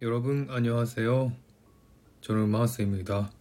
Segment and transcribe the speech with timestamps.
[0.00, 1.32] 여러분 안녕하세요.
[2.20, 3.32] 저는 마스입니다.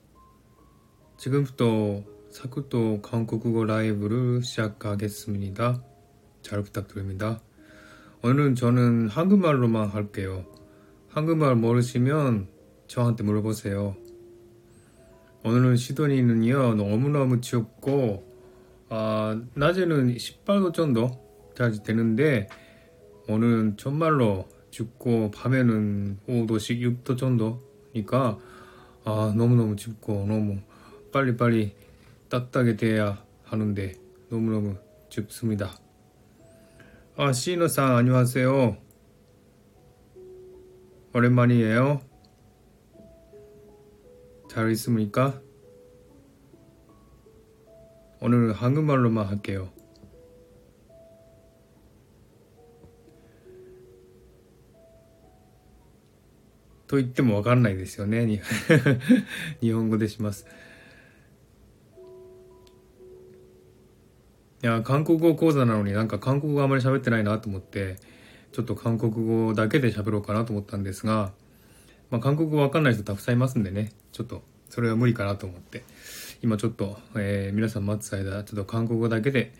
[1.17, 5.83] 지금부터 사쿠토 한국어 라이브를 시작하겠습니다.
[6.41, 7.41] 잘 부탁드립니다.
[8.23, 10.47] 오늘은 저는 한국말로만 할게요.
[11.09, 12.47] 한국말 모르시면
[12.87, 13.95] 저한테 물어보세요.
[15.43, 18.25] 오늘은 시드니는요 너무너무 춥고
[18.89, 22.47] 아, 낮에는 18도 정도까지 되는데
[23.29, 28.37] 오늘은 정말로 춥고 밤에는 5도씩 6도 정도니까
[29.05, 30.59] 아 너무너무 춥고 너무
[31.11, 31.73] 빨리빨리
[32.29, 33.95] 따뜻하게 돼야 하는데
[34.29, 34.75] 너무너무
[35.09, 35.79] 춥습니다.
[37.15, 38.77] 아 시노상 안녕하세요.
[41.15, 42.01] 오랜만이에요.
[44.47, 45.41] 잘 있습니까?
[48.21, 49.71] 오늘은 한국말로만 할게요.
[56.87, 58.25] と言ってもわかんないですよね。
[59.61, 60.45] 日本語でします。
[64.63, 67.97] いや、韓国語講座なのになんか韓国語あんまり喋ってないなと思って、
[68.53, 71.33] ちょっと韓国語だけで喋ろうかなと思ったんですが、
[72.09, 75.83] まあ、韓国語わかんない人たくさんいますんでね、ちょっとそれは無理かなと思って、
[76.41, 79.53] 今ちょっと、えー、皆さん待つ間、ちょっと韓国語だけで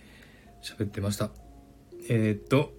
[0.64, 1.30] 喋ってました。
[2.10, 2.72] えー、っと、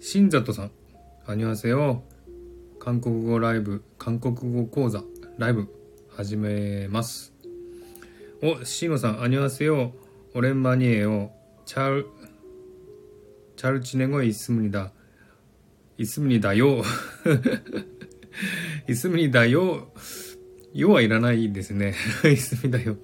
[0.00, 0.70] 新里さん、
[1.26, 2.02] アニュアセヨ。
[2.80, 5.04] 韓国語ライブ、韓国語講座、
[5.36, 5.68] ライブ、
[6.08, 7.34] 始めます。
[8.42, 9.92] お、シーゴさん、あにわせよ、
[10.34, 11.30] オレンバニエよ、
[11.66, 12.06] チャル、
[13.56, 14.92] チャルチネゴイスムニダ、
[15.98, 16.82] イスムニダよ。
[18.88, 19.92] イスムニダよ。
[20.72, 21.94] よはいらないですね。
[22.24, 22.96] イスムニダよ。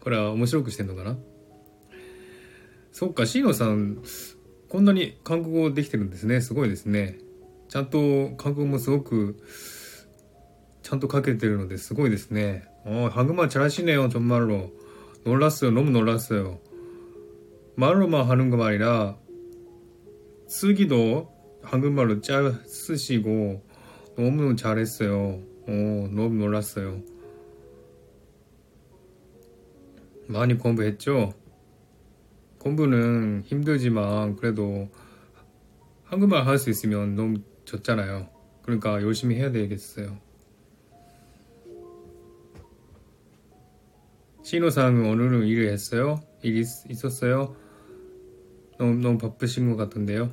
[0.00, 1.18] これは面白くしてんのかな？
[2.92, 4.02] そっか、シーさん、
[4.70, 6.40] こんなに韓国語できてるんですね。
[6.40, 7.18] すごいですね。
[7.69, 9.37] ちゃんと韓国語もすごく、
[10.81, 12.63] ちゃんと書けてるのですごいですね。
[12.85, 14.71] 어 한국말 잘하시네요, 정말로.
[15.23, 16.59] 놀랐어요, 너무 놀랐어요.
[17.75, 19.17] 말로만 하는 거 말이라
[20.47, 23.63] 쓰기도 한국말로 잘 쓰시고
[24.15, 25.41] 너무 잘했어요.
[25.67, 27.01] 어, 너무 놀랐어요.
[30.27, 31.33] 많이 공부했죠?
[32.59, 34.89] 공부는 힘들지만 그래도
[36.05, 38.29] 한국말 할 수 있으면 너무 좋잖아요.
[38.63, 40.17] 그러니까 열심히 해야 되겠어요.
[44.43, 46.21] 신호상은 오늘은 일을 했어요?
[46.43, 47.55] 일 있, 있었어요?
[48.77, 50.31] 너무, 너무 바쁘신 것 같은데요.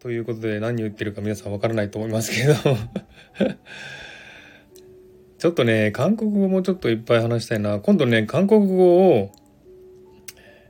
[0.00, 2.54] ということで何言ってるか皆さんわからないと思いますけど
[5.42, 7.80] ちょっとね、韓国語もちょっといっぱい話したいな。
[7.80, 9.32] 今度ね、韓国語を、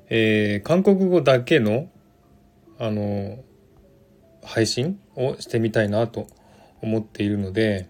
[0.09, 1.89] えー、韓国語だけの、
[2.79, 3.43] あの、
[4.43, 6.27] 配信をしてみたいなと
[6.81, 7.89] 思っているので、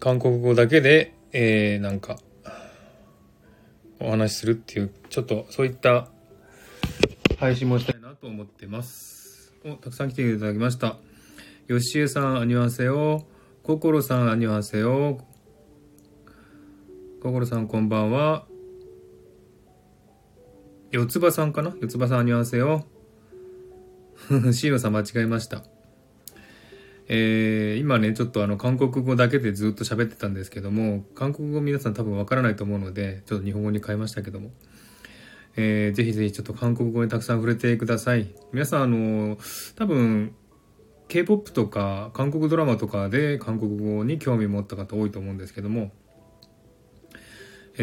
[0.00, 2.18] 韓国語だけで、えー、なんか、
[4.00, 6.08] お話しするっていう、ちょっとそういった
[7.38, 9.52] 配信もしたいなと思ってます。
[9.64, 10.96] お、たくさん来ていただきました。
[11.68, 13.26] よしえさん、あにわせよ。
[13.62, 15.20] こころさん、あにわせよ。
[17.22, 18.46] こころさん、こんばんは。
[20.90, 21.76] よつばさんかな？
[21.78, 22.86] よつばさん、あにわせよ。
[24.52, 25.62] シーノさん、間違えました。
[27.08, 34.52] えー、今ね、ちょっとあの、韓国語だけでずっと喋ってたんですけども、韓国語皆さん多分わからないと思うので、ちょっと日本語に変えましたけども。
[35.56, 38.34] えー、ぜひぜひちょっと韓国語にたくさん触れてください。
[38.54, 39.36] 皆さん、あの、
[39.76, 40.32] 多分、
[41.08, 45.92] K-POP とか韓国ドラマとかで韓国語に興味持った方多いと思うんですけども、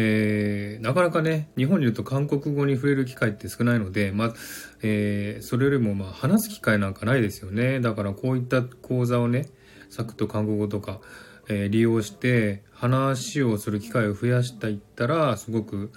[0.00, 4.34] えー、なかなかね、日本にいると韓国語に触れる機会って少ないので、まあ、
[4.80, 7.80] えー、それよりもまあ話す機会なんかないですよね。
[7.80, 9.48] だからこういった講座をね、
[9.90, 11.00] サクッと韓国語とか、
[11.48, 15.90] えー利用して話をする機会を増やしていったら、すごく、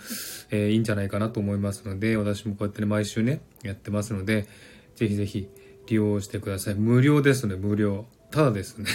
[0.49, 4.47] えーいいんじゃないかなと思いますので、私もこうやってね、毎週ね、やってますので、
[4.95, 5.47] ぜひぜひ
[5.85, 6.73] 利用してください。
[6.73, 8.07] 無料ですね、無料。
[8.31, 8.87] ただですね。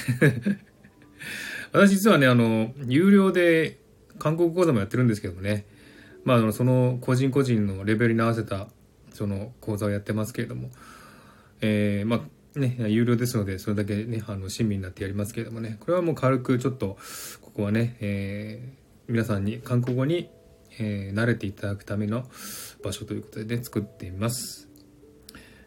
[1.71, 3.86] 私実はね、あの、有料で
[4.20, 5.66] 韓国講座もやってるんですけどもね、
[6.24, 8.68] まあ、あの、その個人個人のレベルに合わせた、
[9.14, 10.70] その講座をやってますけれども、
[11.62, 12.26] えーま
[12.56, 16.98] あね、有料ですので、それだけね、あの、親身になってやりますけれどもね、これはもう軽くちょっと、
[17.42, 20.30] ここはね、えー皆さんに、韓国語に、
[20.80, 22.24] えー慣れていただくための
[22.84, 24.68] 場所ということでね、作っています。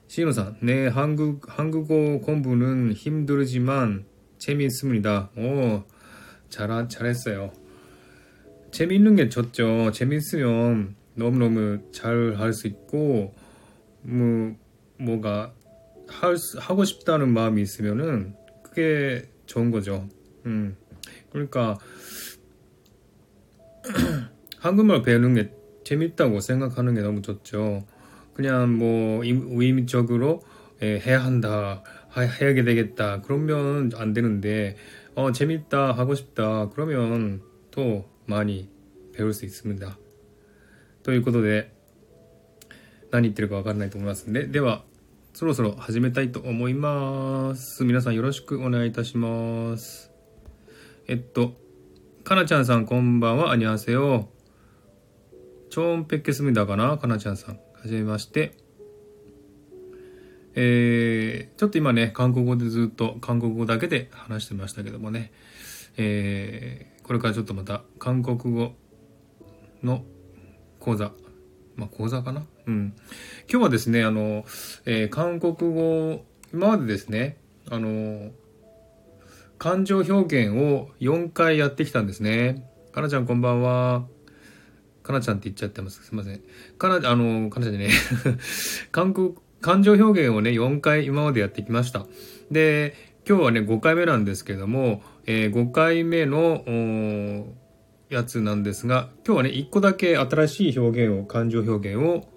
[0.07, 4.05] 시노상 네, 한국, 한국어 공부는 힘들지만
[4.39, 5.31] 재미있습니다.
[5.37, 5.83] 오,
[6.51, 7.51] 잘, 잘했어요.
[8.72, 9.92] 재미있는 게 좋죠.
[9.92, 13.34] 재밌으면 너무너무 잘 할 수 있고,
[14.02, 14.56] 뭐,
[15.00, 15.54] 뭐가,
[16.08, 20.08] 할, 수- 하고 싶다는 마음이 있으면은, 그게 좋은 거죠.
[20.46, 20.76] 음.
[21.32, 21.78] 그러니까,
[24.60, 25.52] 한국말 배우는 게
[25.84, 27.86] 재밌다고 생각하는 게 너무 좋죠.
[28.34, 30.42] 그냥 뭐, 임- 의미적으로,
[30.82, 33.22] 예, 해야 한다, 하- 해야게 되겠다.
[33.22, 34.76] 그러면 안 되는데,
[35.16, 36.70] 어, 재밌다, 하고 싶다.
[36.70, 38.69] 그러면 또 많이
[39.13, 39.99] 배울 수 있습니다.
[41.03, 41.73] ということで、
[43.11, 44.85] 何言ってるかわからないと思いますんで、では、
[45.35, 47.85] そろそろ始めたいと思います。
[47.85, 50.11] 皆さんよろしくお願いいたします。
[51.07, 51.55] えっと、
[52.25, 54.29] かなちゃんさんこんばんは、あにゃせよ。
[55.71, 57.57] チョンペッケスミダかなかなちゃんさん。
[57.57, 58.57] はじめまして。
[60.55, 65.33] えー、ちょっと今ね、韓国語でずっと韓国語だけで話してましたけどもね、
[65.97, 68.76] えー、 これからちょっとまた韓国語
[69.82, 70.04] の
[70.80, 71.12] 講座、
[71.76, 72.46] まあ講座かな？
[72.68, 72.94] うん。
[73.52, 74.46] 今日はですね、あの、
[74.86, 76.24] えー韓国語、
[76.54, 78.30] 今までですね、あの、
[79.58, 82.70] 感情表現を4回やってきたんですね。
[82.92, 84.06] かなちゃんこんばんは。
[85.02, 86.04] かなちゃんって言っちゃってます。
[86.04, 86.44] すいません。
[86.78, 87.90] かな、あの、かなちゃんね、
[88.94, 92.06] 韓国、感情表現をね、4回今までやってきました。
[92.52, 92.94] で、
[93.28, 96.64] 今日はね、5回目なんですけども、えー5回目の、
[98.10, 102.28] やつなんですが、今日はね、1個だけ新しい表現を、感情表現を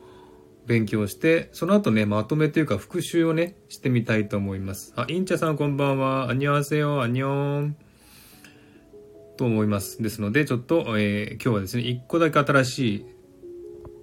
[0.67, 4.93] 勉強して、その後ね、まとめというか復習をね、してみたいと思います。
[4.94, 6.29] あ、インチャさんこんばんは。
[6.29, 7.77] アニョンハセヨ、アニョン。
[9.39, 10.03] と思います。
[10.03, 13.06] ですので、ちょっと、えー今日はですね、1個だけ新しい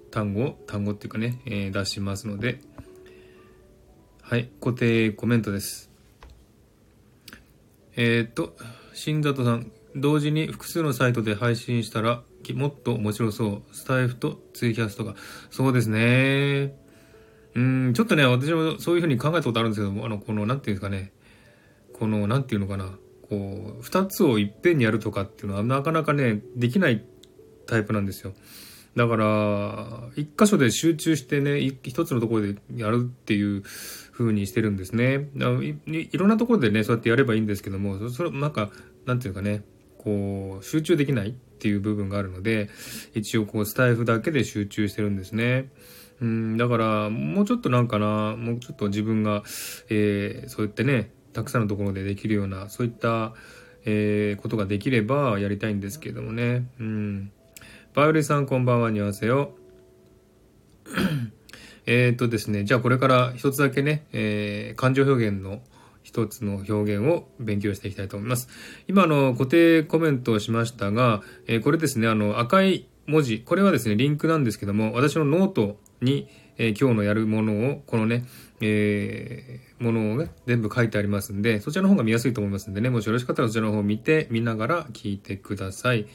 [0.10, 2.60] 単語、単語っていうかね、えー出しますので、
[4.24, 5.92] はい、固定コメントです。
[7.96, 8.56] えーっと、
[9.00, 12.22] 新里さん、同時に複数のサイトで配信したら、
[12.54, 13.62] もっと面白そう。
[13.72, 15.16] スタイフとツイキャスとか。
[15.50, 16.76] そうですね。
[17.56, 21.14] うん、ちょっとね、私もそういうふうに考えたことあるんですけども、あの、この、なんていうんですかね、
[21.94, 22.98] この、なんていうのかな、
[23.30, 27.06] こう、二つをいっぺんにやるとかっていうのは、なかなかね、できない
[27.68, 28.34] タイプなんですよ。
[28.98, 33.64] だから、一箇所で集中してね、い一つのところでやるっていう
[34.20, 35.30] 風にしてるんですね。
[35.36, 38.70] だからいいろんなところでね、そうやってやればいいんですけども、それ、なんか、
[39.06, 39.64] なんていうかね、
[39.98, 42.70] こう、集中できないっていう部分があるので、
[43.16, 45.70] 一応こう、スタイフだけで集中してるんですね。
[46.22, 49.44] うん、だから、もうちょっとなんかな、もうちょっと自分が、
[49.90, 53.34] えーそうやってね、たくさんのところでできるような、そういった、
[53.86, 56.68] えーことができればやりたいんですけどもね。
[56.80, 57.32] うん。
[57.94, 59.56] バイオリンさんこんばんは、にわせよ。
[61.86, 65.62] えーっとですね、じゃあこれから一つだけね、えー感情表現の
[66.04, 68.48] 一つの表現を勉強していきたいと思います。
[68.88, 76.28] 今あの固定コメントをしましたが、えーこれですね、あの赤い文字、これはですね、リンクなんですけども、私のノートに、
[76.58, 78.26] え今日のやるものを、このね、
[78.62, 86.08] えーものをね、全部書いてありますんで、そちらの方が見やすいと思いますんでね、もしよろしかったらそちらの方を見て、見ながら聞いてください。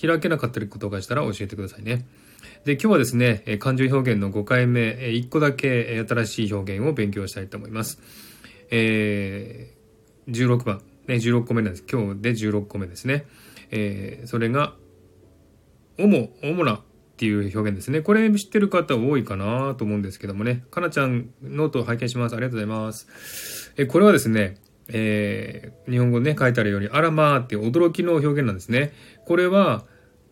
[0.00, 2.06] 開けなかったりことがしたら教えてくださいね。
[2.64, 8.00] で、今日はですね、感情表現の5回目、1個だけ新しい表現を勉強したいと思います。
[8.70, 9.80] えー
[10.28, 11.84] 16番、ね、16個目なんです。
[11.90, 13.26] 今日で16個目ですね。
[13.70, 14.74] えーそれが、
[15.98, 16.80] 主、主なっ
[17.16, 18.00] ていう表現ですね。
[18.00, 20.64] これ知ってる方多いかなと思うんですけどもね。
[20.70, 22.36] かなちゃん、ノートを拝見します。
[22.36, 23.72] ありがとうございます。
[23.76, 24.56] えこれはですね、
[24.88, 28.92] えー日本語でね、書いてあるように、あらまーって驚きの表現なんですね。
[29.26, 29.84] これは、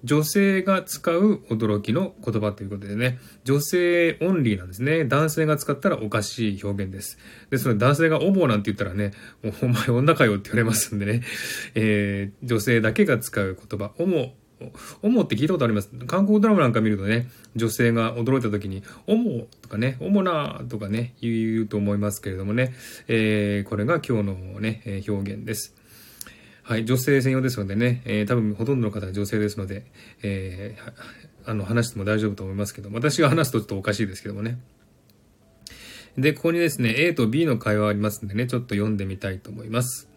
[0.05, 5.05] 女性が使う驚きの言葉ということでね、女性オンリーなんですね。
[5.05, 7.19] 男性が使ったらおかしい表現です。
[7.51, 9.13] で、その男性がお坊なんて言ったらね、
[9.63, 11.23] お前女かよって言われますんでね、
[11.75, 14.35] えー女性だけが使う言葉、おも、
[15.03, 15.91] おもって聞いたことあります。
[16.07, 22.75] 韓国ドラマなんか見るとね、女性が驚いた時に、おもとかね、おもなとかね、言うと思いますけれどもね、
[23.09, 25.78] えーこれが今日のね、表現です。
[26.69, 29.87] はい、女性専用ですのでね、えー、多分ほとんどの方が女性ですので、
[30.23, 34.59] えー、あの、話しても大丈夫と思いますけど、私が話すとちょっとおかしいですけどもね。
[36.19, 40.11] で、ここにですね、A と B の会話ありますんでね、ちょっと読んでみたいと思います。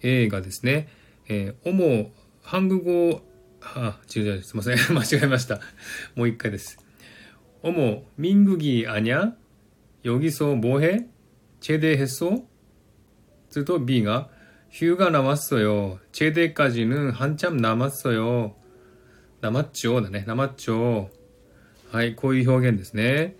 [0.00, 0.88] A がですね、
[1.28, 2.10] えー、主、
[2.40, 3.20] ハング語、
[3.60, 5.60] あ、違う違う、すいません、 間違えました。
[6.14, 6.78] もう一回です。
[7.62, 9.34] 主、ミングギーアニャ、
[10.02, 11.08] ヨギソ、ボヘ、
[11.60, 12.48] チェデヘソ、
[13.50, 14.30] すると B が、
[14.73, 18.55] 휴가남았어요 제대까지는 한참 남았어요.
[19.41, 20.01] 남았죠.
[20.01, 20.25] だね。
[20.27, 21.09] 남았죠.
[21.91, 23.35] はい、こういう表現ですね。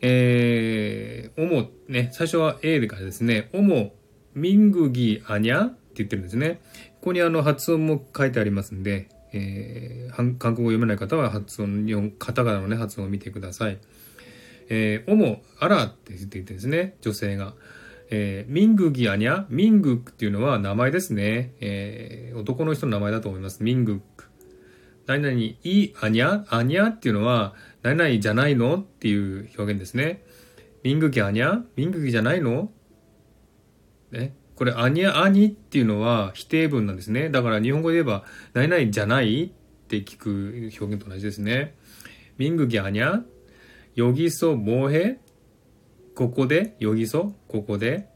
[0.00, 3.94] えー、おも、ね、最初は A からですね、おも、
[4.34, 6.60] 民국이あにゃって言ってるんですね。
[7.00, 11.86] ここにあの発音も書いてありますんで、 えー、韓国語読めない方は発音、
[12.18, 13.78] カタカナのね、発音を見てください。
[14.68, 17.54] えー、おも、あらって言っていてですね、女性が。
[18.11, 19.45] えー、ミングギアニャ？
[19.49, 21.53] ミングっていうのは名前ですね。
[21.61, 23.63] えー、男の人の名前だと思います。
[23.63, 24.25] ミングック。
[25.05, 30.23] 何々、い、あにゃあにゃっていうのは、何々じゃないのっていう表現ですね。
[30.83, 31.61] ミングギアニャ？
[31.75, 32.71] ミングギじゃないの？
[34.11, 34.35] ね。
[34.55, 37.29] これ、あにゃ、あにっていうのは否定文なんですね。
[37.29, 38.23] だから日本語で言えば、
[38.53, 39.49] 何々じゃないっ
[39.87, 41.75] て聞く表現と同じですね。
[42.37, 43.21] ミングギアニャ？
[43.95, 45.19] ヨギソモヘ？
[46.19, 48.09] ここで、よぎそ、ここで、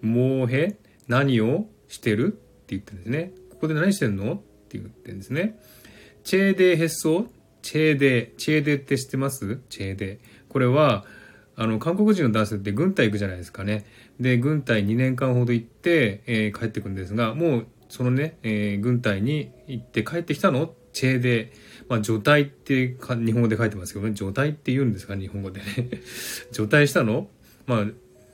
[0.00, 2.28] もうへ、何をしてる？
[2.28, 2.36] って
[2.68, 3.32] 言ってるんですね。
[3.50, 4.34] ここで何してんの？
[4.34, 4.36] っ
[4.68, 5.58] て言ってるんですね。
[6.22, 7.26] チェーデーヘッソ
[7.62, 9.58] チェーデー、チェーデーって知ってます？
[9.70, 10.18] チェーデー。
[10.48, 11.04] これは、
[11.56, 13.86] あの、韓国人の男性って軍隊行くじゃないですかね。
[14.20, 20.74] で、軍隊2年間ほど行って、えー、帰ってくるんですが、もう、そのね、えー、軍隊に行って帰ってきたの？
[20.92, 21.50] チェーデー。
[21.88, 25.16] まあ、除隊って日本語で書いてますけどね、除隊って言うんですか？
[25.16, 25.66] 日本語でね。
[26.52, 27.26] 除隊したの？
[27.68, 27.84] まあ、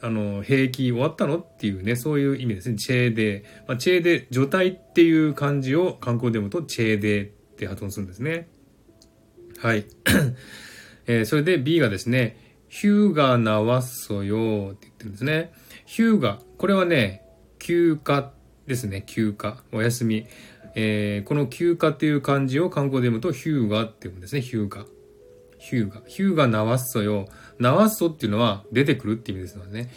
[0.06, 2.76] あの、兵役終わったのっていうね、そういう意味ですね。
[2.76, 3.44] チェーデー。
[3.66, 8.48] まあ、チェーデー、除隊っていう漢字を観光で読むと、チェーデーって発音するんですね。
[9.58, 9.86] はい。
[11.06, 12.36] えー、それで B がですね、
[12.68, 15.52] ヒューガナワッソヨって言ってるんですね。
[15.86, 16.38] ヒューガ。
[16.58, 17.22] これはね、
[17.58, 18.32] 休暇
[18.66, 19.02] ですね。
[19.06, 19.62] 休暇。
[19.72, 20.26] お休み。
[20.74, 24.42] えー、この休暇っていう漢字を観光で読むと、ヒューガって読むんですね。
[24.42, 24.84] ヒューガ。
[25.64, 26.02] ヒューガ。
[26.06, 27.26] ヒューガナワッソヨ。
[27.58, 29.90] ナワッソっていうのは出てくるって意味ですのでね。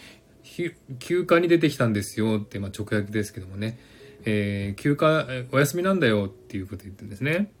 [0.98, 3.78] 休暇に出てきたんですよって、まあ、直訳ですけどもね。
[4.24, 7.52] えー、休暇、お休みなんだよっていうこと言ってるんですね。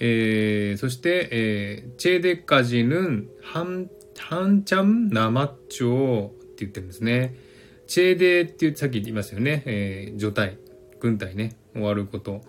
[0.00, 7.36] えー、そして、えー、チェデカジヌン、ハン、ハンチャンナマッチョって言ってるんですね。
[7.86, 9.62] チェデって言ってさっき言いましたよね。
[9.66, 10.58] えー、除隊、
[10.98, 12.42] 軍隊ね、終わること。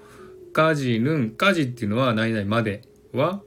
[0.54, 2.82] カジヌン、カジっていうのは何々まで
[3.14, 3.44] は、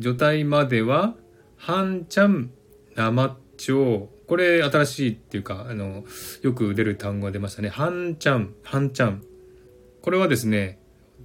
[0.00, 1.14] 除隊までは、
[1.56, 2.50] ハンチャン
[2.96, 6.04] 生っちょこれ新しいっていうか、あの、
[6.42, 7.68] よく出る単語が出ましたね。
[7.68, 9.24] ハンチャン、ハンチャン。
[10.02, 10.78] これはですね、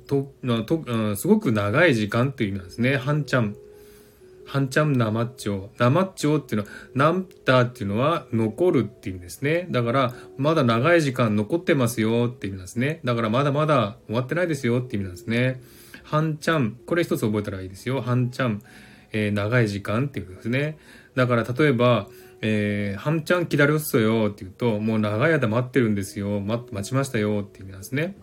[0.08, 0.34] と、
[0.66, 2.98] と、うん、すごく長い時間っていう意味なんですね。
[2.98, 3.56] ハンチャン。
[4.48, 5.70] ハンチャン生っちょ。
[5.78, 9.68] 生っちょっていうのは、ナンタっていうのは残るっていう意味ですね。
[9.70, 13.02] だから、まだ長い時間残ってますよっていう意味なんですね。
[13.04, 15.62] だから、まだまだ終わってないですよっていう意味なんですね。
[16.06, 18.02] 半ちゃん、これ一つ覚えたらいいですよ。
[18.02, 18.62] 半ちゃん、
[19.12, 20.78] えー、長い時間っていうことですね。
[21.16, 22.08] だから例えば、
[22.42, 26.40] えー、半ちゃん気だるっそよって言うと、もう長い間待ってるんですよ。
[26.40, 28.16] 待待ちましたよっていう意味なんですね。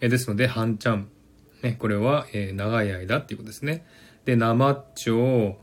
[0.00, 1.08] えー、ですので、半ちゃん。
[1.62, 3.84] ね、これは、えー、長い間っていうことですね。
[4.24, 5.58] で、生長、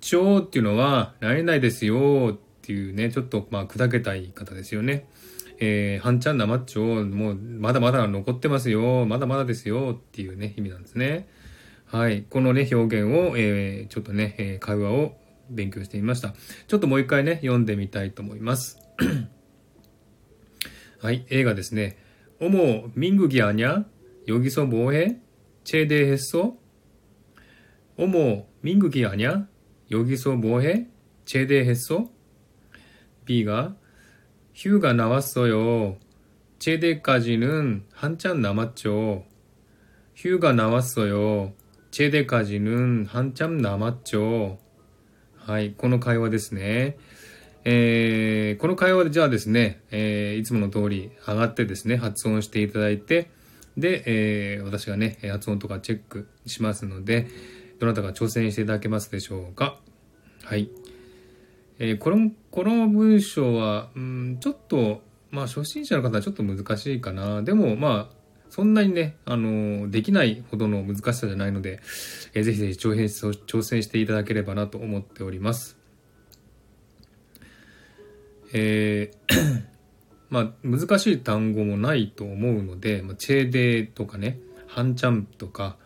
[0.00, 5.08] 長っていうのは、なれないですよっていうね、ちょっとまあ砕けた言い方ですよね。
[5.64, 9.06] えー、ハンちゃん生っちょう、もうまだまだ残ってますよ。
[9.06, 11.28] まだまだですよっていうね、意味なんですね。
[11.86, 12.24] はい。
[12.28, 15.14] このね、表現を、えー、ちょっとね、えー、会話を
[15.50, 16.34] 勉強してみました。
[16.66, 18.76] ちょっともう一回ね、読んでみたいと思います。
[21.00, 21.26] はい。
[21.28, 21.96] 映画ですね。
[22.40, 23.84] おも、ミングギアニャ、
[24.26, 25.20] ヨギソボーヘ、
[25.62, 26.56] チェデヘッソ
[27.96, 29.44] おも、ミングギアニャ、
[29.88, 30.88] ヨギソボーヘ、
[31.24, 32.10] チェデヘッソ
[33.26, 33.76] B 가
[34.53, 35.97] 휴가 나왔어요.
[36.59, 39.25] 제대까지는 한참 남았죠.
[40.15, 41.53] 휴가 나왔어요.
[41.97, 44.57] チェデカジヌン、ハンチャムナマッチョ。
[45.35, 46.97] はい、この会話ですね。
[47.63, 53.31] えー、この会話でじゃあですね、えー、いつもの通り上がってですね、発音していただいて、
[53.77, 57.27] で、えー、私がね、発音とかチェックしますので、
[57.79, 59.79] どなたか挑戦していただけますでしょうか。
[60.43, 60.69] はい。
[61.84, 67.42] えー、この、この文章は、うん、ちょっと、まあ、初心者の方はちょっと難しいかな。
[67.42, 68.16] でも、まあ、
[68.50, 71.80] そんなにね、あの、できないほどの難しさじゃないので、
[72.34, 75.76] えー、ぜひぜひ挑戦挑戦していただければなと思っております。
[78.52, 79.62] えー
[80.30, 85.76] まあ、難しい単語もないと思うので、まあ、チェーデーとかね、ハンチャンプとか、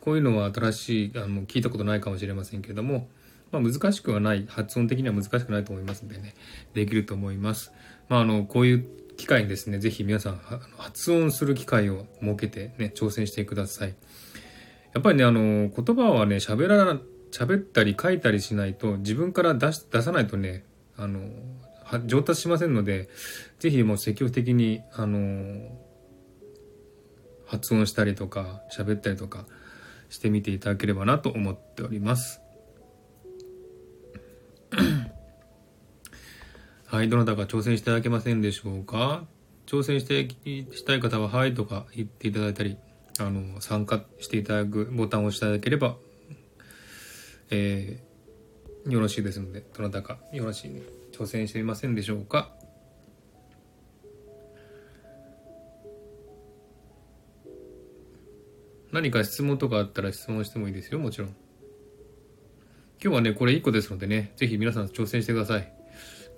[0.00, 3.10] こういうのは新しい、あの、聞いたことないかもしれませんけれども、
[3.52, 6.34] まあ、難しくはない、発音的には難しくないと思いますのでね、
[6.74, 7.72] できると思います。
[8.08, 10.36] まあ、あの、こういう機会にですね、ぜひ皆さん
[10.78, 13.94] 発音する機会を設けてね、挑戦してください。
[14.94, 16.98] やっぱりね、あの、言葉はね、喋ら、
[17.30, 20.64] 喋ったり書いたりしないと、自分から出し、出さないとね、
[20.96, 21.20] あの、
[22.06, 23.08] 上達しませんので、
[23.58, 25.78] ぜひもう積極的に、あの、
[27.46, 29.46] 発音したりとか、喋ったりとか
[30.10, 32.41] してみていただければなと思っております。
[36.92, 39.24] はい、どなたか挑戦していただけませんでしょうか？
[39.64, 40.28] 挑戦して
[40.76, 42.76] したい方は、はいとか言っていただいたり、
[43.18, 45.96] あの、参加していただくボタンを押していただければ、
[47.48, 50.82] えー、よろしいですので、どなたかよろしいに
[51.12, 52.52] 挑戦してみませんでしょうか？
[58.92, 61.28] 何か質問とかあったら質問してもいいですよ、もちろん。
[63.02, 65.72] 今日はね、これ1個ですのでね、ぜひ皆さん挑戦してください。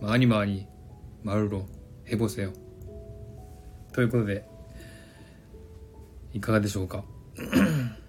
[0.00, 0.66] 많이 많이
[1.22, 1.66] 말로
[2.10, 2.52] 해보세요.
[3.92, 4.44] ということで
[6.32, 7.04] いかがでしょうか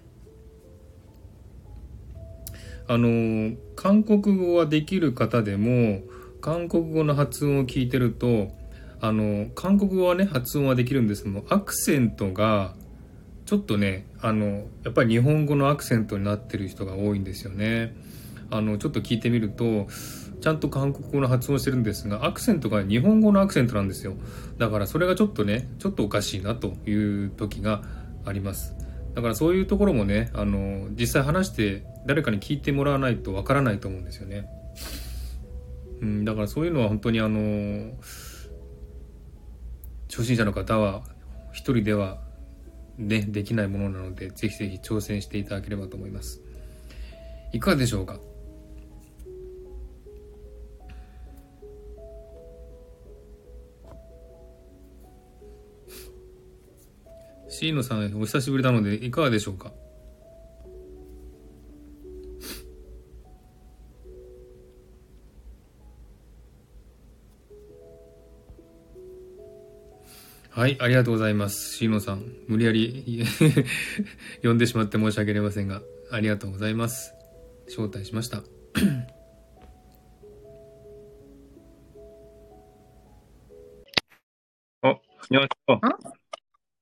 [2.88, 6.02] あの、韓国語はできる方でも、
[6.40, 8.50] 韓国語の発音を聞いてると、
[9.00, 12.74] あの、韓国語はね、発音はできるんですけども、アクセントが、
[13.46, 17.94] ちょっとね、あの、やっぱり日本語のアクセントになってる人が多いんですよね。
[18.50, 19.86] あの、ちょっと聞いてみると、
[20.39, 24.13] ちゃんと韓国語の発音してるんですが、アクセントが日本語のアクセントなんですよ。
[24.57, 26.93] だからそれがちょっとね、ちょっとおかしいなとい
[27.25, 27.83] う時が
[28.25, 28.75] あります。
[29.15, 34.47] だからそういうところもね、あの、実際話して誰かに聞いてもらわないとわからないと思うんですよね。
[36.01, 37.93] うん、だからそういうのは本当にあの、
[40.09, 41.01] 初心者の方は
[41.51, 42.19] 一人では
[42.99, 46.41] ね、できないものなので、ぜひぜひ挑戦していただければと思います。
[47.53, 48.19] いかがでしょうか？
[57.57, 59.71] 椎野さん、お久しぶりなので、いかがでしょうか？
[70.51, 71.75] はい、ありがとうございます。
[71.77, 73.25] シーノさん、無理やり
[74.43, 77.15] 呼んでしまって申し訳ありませんが、ありがとうございます。
[77.69, 78.43] 招待しました。
[84.83, 85.01] あ、こ
[85.31, 86.16] んにち。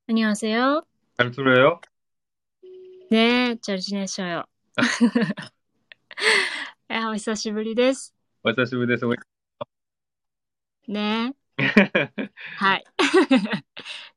[0.09, 0.83] 안녕하세요.
[1.17, 1.81] 잘 들어요?
[3.11, 4.45] 네, 잘 지내셔요.
[6.89, 8.15] 아, お久しぶりです。
[8.43, 9.05] お久しぶりです。
[10.89, 11.35] ね。
[12.57, 12.85] はい。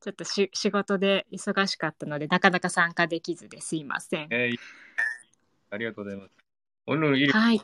[0.01, 4.29] ちょっとし仕事で忙しかったので、なかなか参加できずですいません。
[4.29, 4.51] 예,
[5.69, 6.31] ありがとうございます。
[6.87, 7.61] 오늘 일 はい。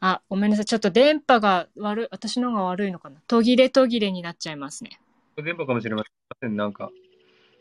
[0.00, 0.64] あ、ごめんなさい。
[0.64, 3.20] ちょっと電波が悪い、私のが悪いのかな。
[3.26, 4.98] 途切れ途切れになっちゃいますね。
[5.43, 6.03] 電波かもしれま
[6.41, 6.89] せん、なんか。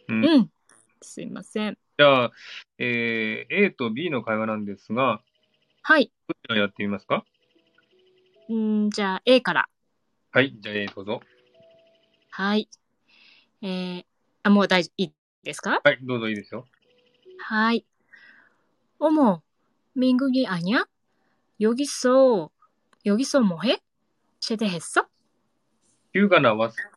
[0.08, 0.24] うん。
[0.24, 0.50] うん、
[1.00, 1.78] すいません。
[1.98, 2.32] じゃあ、
[2.78, 5.20] えー、A と B の会話なんですが、
[5.82, 6.10] はい。
[6.28, 7.24] どちらやってみますか？
[8.48, 9.68] うんじゃあ A から。
[10.32, 11.20] はい、じゃあ A どうぞ。
[12.30, 12.68] はい。
[13.62, 14.04] えー、
[14.42, 15.80] あ、もう大丈夫、いいですか？
[15.82, 16.66] はい、どうぞいいですよ。
[17.38, 17.84] はい。
[19.00, 19.40] 어머
[19.96, 20.87] 민국이아니야
[21.60, 22.50] 여기서
[23.04, 23.80] 여기서뭐해
[24.40, 25.06] 제대했어
[26.14, 26.93] 휴가나왔어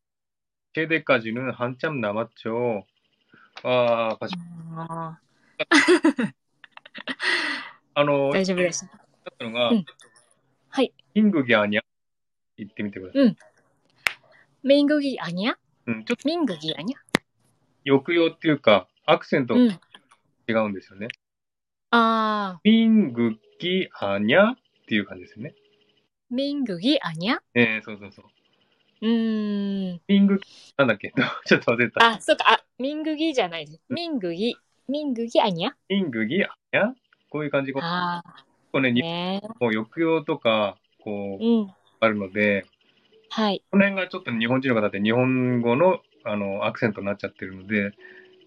[0.76, 2.84] 제대까지는 한참 남았죠.
[3.62, 4.34] 아, 가시,
[4.74, 5.18] 아,
[7.94, 8.86] あの、大丈夫です。
[8.86, 8.92] だ
[9.30, 9.84] ったのが、うん
[10.70, 10.92] はい。
[11.14, 11.80] 민국이 아니야?
[12.56, 13.36] 言ってみてください。
[14.64, 15.56] 민국이 아니야?
[15.86, 16.96] うん、ちょっと 민국이 아니야?
[17.84, 19.78] 抑揚っていうか、アクセントが 응.
[20.48, 21.08] 違うんですよね。
[21.90, 24.52] 아, 민국이 아니야?
[24.52, 25.54] っていう感じですよね。
[26.30, 27.40] 민국이 아니야?
[27.54, 28.24] えー、そうそうそう。
[29.02, 30.38] 음, 民国、
[30.76, 31.12] なんだっけ
[31.46, 32.00] ちょっと忘れた。
[32.04, 33.80] 아, 쏘까, 아, 민국이 じゃないです.
[33.90, 34.54] 민국이,
[34.88, 35.74] 민국이 아니야?
[35.88, 36.94] 民国아니야?
[37.30, 37.72] こういう感じ。
[37.72, 38.22] こ 아,
[38.72, 39.40] うね、日 네.
[39.58, 41.68] 本も抑揚とか、こう、 응.
[42.00, 42.64] あるので、
[43.30, 43.62] 하이.
[43.70, 47.92] この辺がちょっと日本人の方って日本語のあのアクセントになっちゃってるので、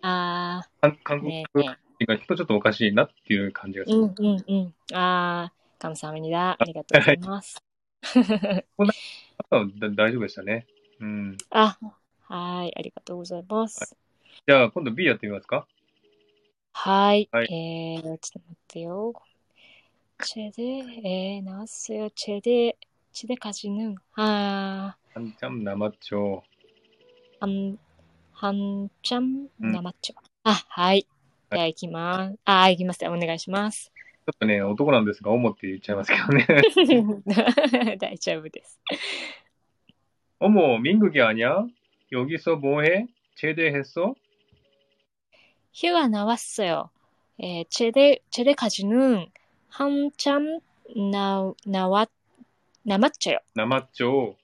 [0.02, 2.06] 아, 韓韓国 네, 人 네.
[2.08, 3.98] が聞くとちょっとおかしいなっていう感じがする。
[3.98, 4.74] 응, 응, 응.
[4.94, 6.56] 아, 감사합니다.
[6.58, 7.58] ありがとうございます。
[8.04, 8.94] あとは だ
[9.50, 10.65] 大丈夫でしたね。
[11.00, 11.38] うん。
[11.50, 11.78] あ、
[12.28, 13.96] はい、ありがとうございます。
[14.48, 15.68] じゃあ今度 B やってみますか
[16.74, 19.13] はい、はいえー、ちょっと待ってよ。
[20.24, 20.63] チェデ、
[21.08, 22.10] えー、나왔어요。
[22.12, 22.78] チェデ、
[23.13, 26.44] チェデ까지는、あ 한참 남았죠.
[27.41, 27.78] ー、
[28.34, 30.13] 한、한참 うん 남았죠。
[30.44, 31.08] あ、はい。
[31.52, 32.38] じゃあ行きます。
[32.46, 33.06] あ、行きます。
[33.08, 33.91] お願いします。
[34.26, 36.46] ちょっとね、男なんですが、思って言っちゃいますけどね。
[37.98, 38.82] 大丈夫です。
[40.39, 41.65] 어머, 민국이 아니야?
[42.12, 43.08] 여기서 뭐해?
[43.36, 44.15] 제대했어?
[45.74, 46.89] 휴가 나왔어요.
[47.41, 49.26] 에, 제대, 제대까지는
[49.70, 50.60] 한참
[51.12, 52.10] 나, 나왔,
[52.84, 53.39] 남았죠.
[53.56, 54.36] 生町、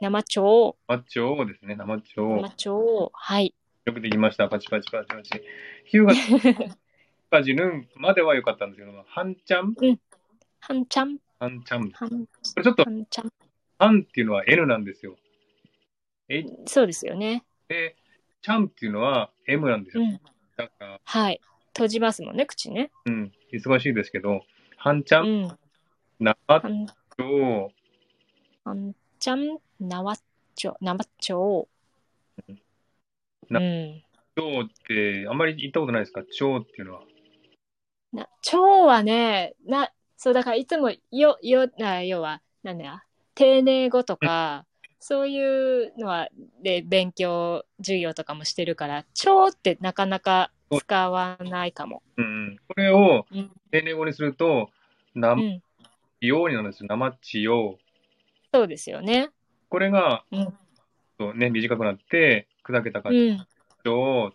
[0.00, 0.74] 남았죠.
[0.86, 1.74] 生町ですね。
[1.74, 2.20] 生町。
[2.20, 3.10] 남았죠.
[3.12, 3.54] はい。
[3.86, 4.48] よくできました。
[4.48, 5.30] パチパチパチパチ。
[5.86, 6.76] ヒューガ、
[7.30, 9.74] カジヌンまでは良かったんですけど、ハンチャン
[10.60, 11.90] 한참, ハンチャン。
[11.92, 13.32] こ 한, れちょっと、 한참.
[13.78, 15.16] ハンっていうのは N なんですよ。
[16.39, 16.45] え？
[16.65, 17.43] そうですよね。
[17.67, 17.95] で、
[18.41, 20.03] ちゃんっていうのは M なんですよ。
[20.03, 20.19] うん、
[20.55, 21.39] だからはい。
[21.75, 22.91] 閉じますもんね、口ね。
[23.05, 23.31] うん。
[23.51, 24.41] 忙しいですけど、
[24.77, 25.57] 半ちゃん、うん、
[26.19, 27.71] なわっちょう。
[28.63, 30.19] 半ちゃん、なわっ
[30.55, 31.67] ちょ、なわっちょ
[32.47, 32.53] う。
[33.49, 33.61] なっ
[34.35, 36.23] ちょうって、あんまり言ったことないですか？
[36.23, 37.01] ちょうっていうのは。
[38.11, 43.01] な、ちょうはね、な、そうだからいつもよ、よ、な、要は、なんだよ、
[43.33, 44.65] 丁寧語とか、
[45.05, 46.29] そういうのは、
[46.61, 52.01] で、勉強、授業とかもしてるから、蝶ってなかなか使わないかも。
[52.15, 52.57] うんうん。
[52.69, 53.51] これをうん。
[53.69, 54.69] 丁寧語にすると、
[55.13, 55.61] う生ん。
[56.21, 56.87] ようになるんですよ。
[56.87, 57.83] 生ちよう。
[58.53, 59.29] そうですよね。
[59.67, 60.53] これが、うん。
[61.19, 63.17] そうね、短くなって、砕けた感じ
[63.85, 63.91] うん。
[63.91, 64.31] を、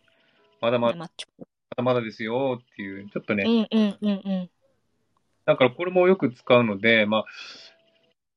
[0.60, 1.06] まだまだ、ま
[1.78, 4.50] だまだですよっていう、ちょっとね、うんうんうんうん。
[5.46, 7.24] だからこれもよく使うので、まあ、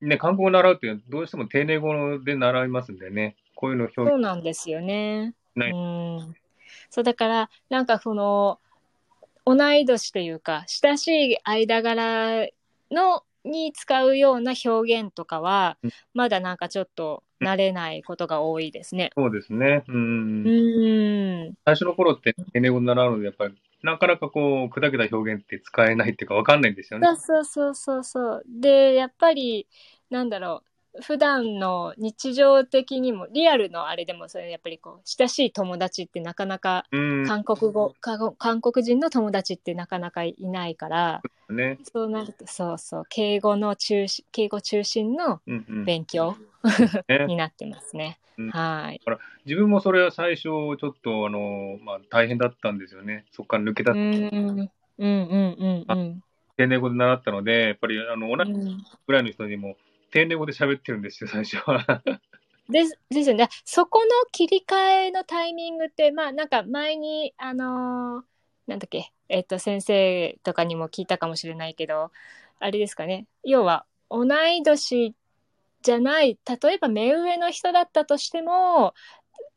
[0.02, 5.34] ね、韓国語を習うっていうのはどうしても丁寧語で習いますんでね、こういうのを表そう現なんですよね。
[5.56, 6.36] ないうん。
[6.90, 8.60] そうだから、なんかその、
[9.46, 12.48] 同い年というか、親しい間柄
[12.92, 19.10] の、に使うような表現とかはうん、まだなんかちょっと慣れないことが多いですね。
[19.18, 19.84] そうですね。
[19.88, 20.46] うん。
[20.46, 21.54] うん。
[21.66, 27.08] 最初の頃って丁寧語で習うので、やっぱり、なかなかこう、砕けた表現って使えないっていうかわかんないんですよね。
[27.18, 28.44] そうそうそうそう。
[28.48, 29.68] で、やっぱり、
[30.10, 30.71] なんだろう、
[31.02, 37.26] 普段の日常的にも、リアルのあれでも、それやっぱりこう、親しい友達ってなかなか、うん。
[37.26, 41.80] 韓国語、か韓国人の友達ってなかなかいないから、ね。
[41.84, 45.86] そうなると、そうそう、敬語の中心、敬語中心のうんうん。
[45.86, 46.36] 勉強
[47.08, 48.20] ね になってますね。
[48.38, 49.02] うんはい。
[49.46, 53.26] 自分もそれは最初、ちょっと、あの、まあ、大変だったんですよね。
[53.32, 56.22] そこから抜けたう、ん、うん、うん、うん、うん。
[56.58, 58.78] 丁寧語で習ったので、やっぱり、あの、同じうん
[59.08, 59.78] ぐらいの人にも、
[60.12, 62.04] 丁寧語で喋ってるんですよ、最初は。
[62.70, 63.50] ですですよね。
[63.66, 68.32] そこの切り替えのタイミングって、まあなんか前に、あのー
[68.68, 72.12] なんだっけ、えっと、先生とかにも聞いたかもしれないけど、
[72.60, 73.28] あれですかね。
[73.44, 75.16] 要は、同い年
[75.82, 78.94] じゃない、例えば目上の人だったとしても、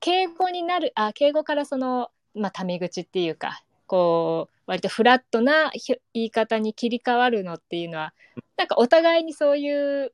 [0.00, 5.70] 敬語になる、あ、敬語からその、まあ、タメ口っていうか、こう、割とフラットな
[6.12, 8.14] 言い方に切り替わるのっていうのは、
[8.56, 10.12] なんかお互いにそういう、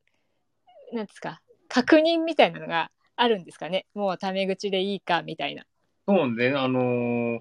[0.91, 3.85] なんですか、確認みたいなのがあるんですかね？
[3.93, 5.65] もうタメ口でいいかみたいな。
[6.07, 7.39] そうね、あのー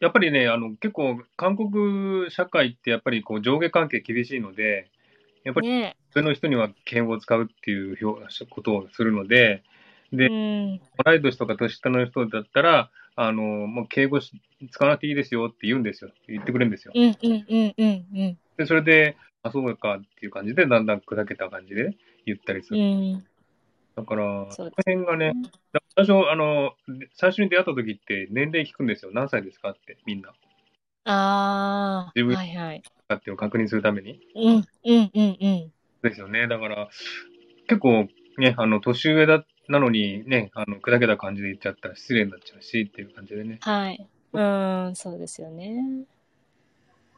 [0.00, 4.90] やっぱりね、あの、結構、韓国社会ってやっぱりこう上下関係厳しいので、
[5.44, 9.62] やっぱりね上の人には敬語を使うっていう表ことをするので、
[10.12, 10.80] でうん。
[11.04, 14.32] 同い年とか年下の人だったら、あの、もう敬語し
[14.72, 16.10] 使わなくていいですよって言うんですよ。
[16.26, 16.92] 言ってくれるんですよ。
[16.96, 18.38] うんうんうんうんうん。
[18.56, 21.94] で、それで、あ、そうかっていう感じで、だんだん砕けた感じで
[22.26, 22.82] 言ったりすうる。
[22.82, 23.24] ん。
[23.94, 25.32] だから、そのそうです辺がね、
[25.72, 26.72] だ最初、あの、
[27.14, 29.10] 最初に出会った時って年齢聞くんですよ。
[29.12, 30.30] 何歳ですかって、みんな。
[31.04, 32.12] ああ。
[32.14, 32.82] 自分はいはい。
[33.08, 34.20] かっていうのを確認するために。
[34.34, 35.72] うんうんうんうん。
[36.02, 36.48] ですよね。
[36.48, 36.88] だから、
[37.68, 38.08] 結構
[38.38, 43.58] ね、あの、年上だ、なのにね、あの、砕けた感じで言っちゃったら失礼になっちゃうしっていう感じでね。
[43.60, 44.06] はい。
[44.32, 44.40] う
[44.90, 46.06] ん、そうですよね。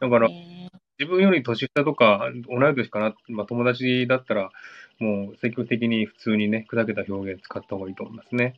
[0.01, 4.51] だから、ね自分より年下とか、同い年かな、まあ、友達だったら、
[4.99, 8.55] もう積極的に普通にね、砕けた表現使った方がいいと思いますね。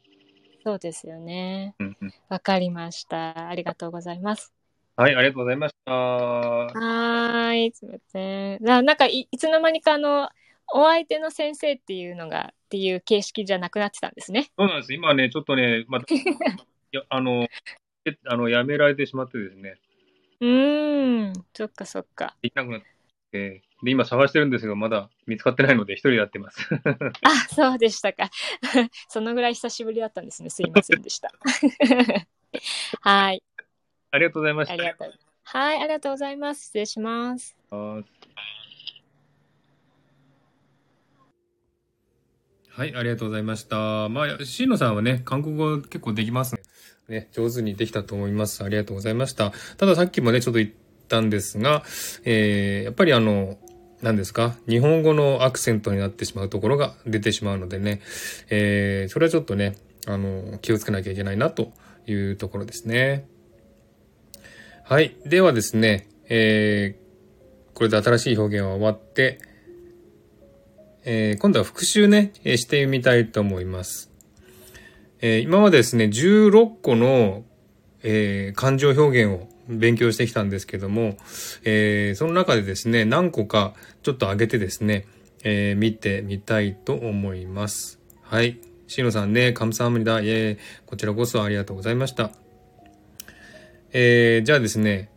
[0.64, 1.74] そうですよね。
[1.78, 2.14] うんうん。
[2.28, 3.48] わかりました。
[3.48, 4.52] ありがとうございます。
[4.96, 5.92] はい、ありがとうございました。
[5.92, 8.64] はーい、すみません。
[8.64, 10.28] ななんかい、いつの間にかあの、
[10.72, 14.50] お相手の先生っていうのが、っていう形式じゃなくなってたんですね。
[14.58, 14.92] そうなんです。
[14.94, 16.18] 今ね、ちょっとね、また、 い
[16.90, 17.46] や、あの、
[18.04, 19.76] えあの、やめられてしまってですね、
[20.40, 22.36] うーん、そっかそっか。
[22.42, 22.82] できなくなっ
[23.30, 26.68] て、で、今探してるんですけど、まは見つかってないので、一人でやってます。
[27.22, 28.30] あ、そうでしたか。
[29.08, 30.50] そのぐらい久しぶりだったんですね。
[30.50, 31.32] すいませんでした。
[33.00, 33.42] はい、
[34.10, 34.74] ありがとうございました。
[34.74, 35.12] ありがとう。
[35.42, 36.66] はい、ありがとうございます。
[36.66, 37.56] 失礼します。
[37.70, 38.02] は
[42.84, 44.08] い、ありがとうございました。
[44.08, 46.62] まあ、しんのさんはね、韓国語結構できますね。
[47.08, 48.64] ね、上手にできたと思います。
[48.64, 49.52] ありがとうございました。
[49.76, 50.70] たださっきもね、ちょっと言っ
[51.08, 51.84] たんですが、
[52.24, 53.58] えー、やっぱりあの、
[54.02, 54.56] 何ですか？
[54.68, 58.00] 日本語のアクセントになってしまうところが出てしまうのでね、
[58.50, 61.72] えー、それはちょっとね、あの、気をつけなきゃいけないなと
[62.06, 63.26] いうところですね。
[64.84, 65.16] はい。
[65.24, 69.40] ではですね、えー、これで新しい表現は終わって、
[71.04, 74.12] えー、今度は復習ね、え、してみたいと思います。
[75.20, 77.44] えー、今までですね、16個の、
[78.02, 81.16] えー、感情表現を勉強してきたんですけども、
[81.64, 85.06] えー、その中でですね、何個かちょっと上げてですね、
[85.44, 88.00] えー、見てみたいと思います。
[88.22, 88.58] はい。
[88.86, 92.30] しのさんね、カムサムリダ、イェーこちらこそありがとうございました。
[93.92, 95.10] えー、じゃあですね、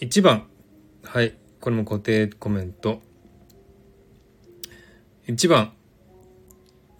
[0.00, 0.46] 1番。
[1.02, 1.34] はい。
[1.60, 3.00] これも固定コメント。
[5.26, 5.72] 1番。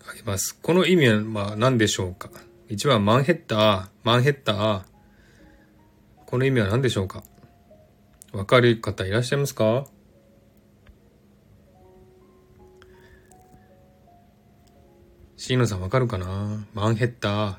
[0.09, 0.59] あげます。
[0.61, 2.31] この意味は何でしょうか
[2.69, 4.96] ?1 番、マンヘッター、マンヘッター。
[6.27, 7.23] この意味は何でしょうか？
[8.33, 9.87] わかる方いらっしゃいますか？
[15.37, 16.67] シーノさんわかるかな？
[16.75, 17.57] マンヘッダー。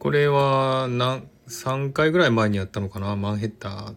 [0.00, 3.14] これは何、3回ぐらい前にやったのかな？
[3.14, 3.94] マンヘッダー。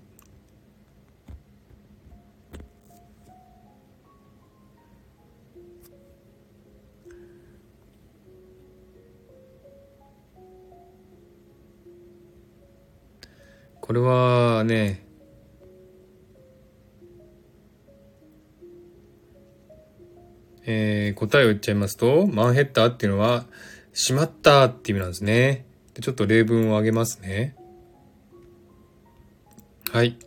[13.86, 15.06] これはね、
[20.66, 23.46] えー、答えを言っちゃいますと、マンヘッターっていうのは、
[23.94, 25.68] しまったっていう意味なんですね。
[25.94, 27.56] でちょっと例文を挙げますね。
[29.92, 30.18] はい。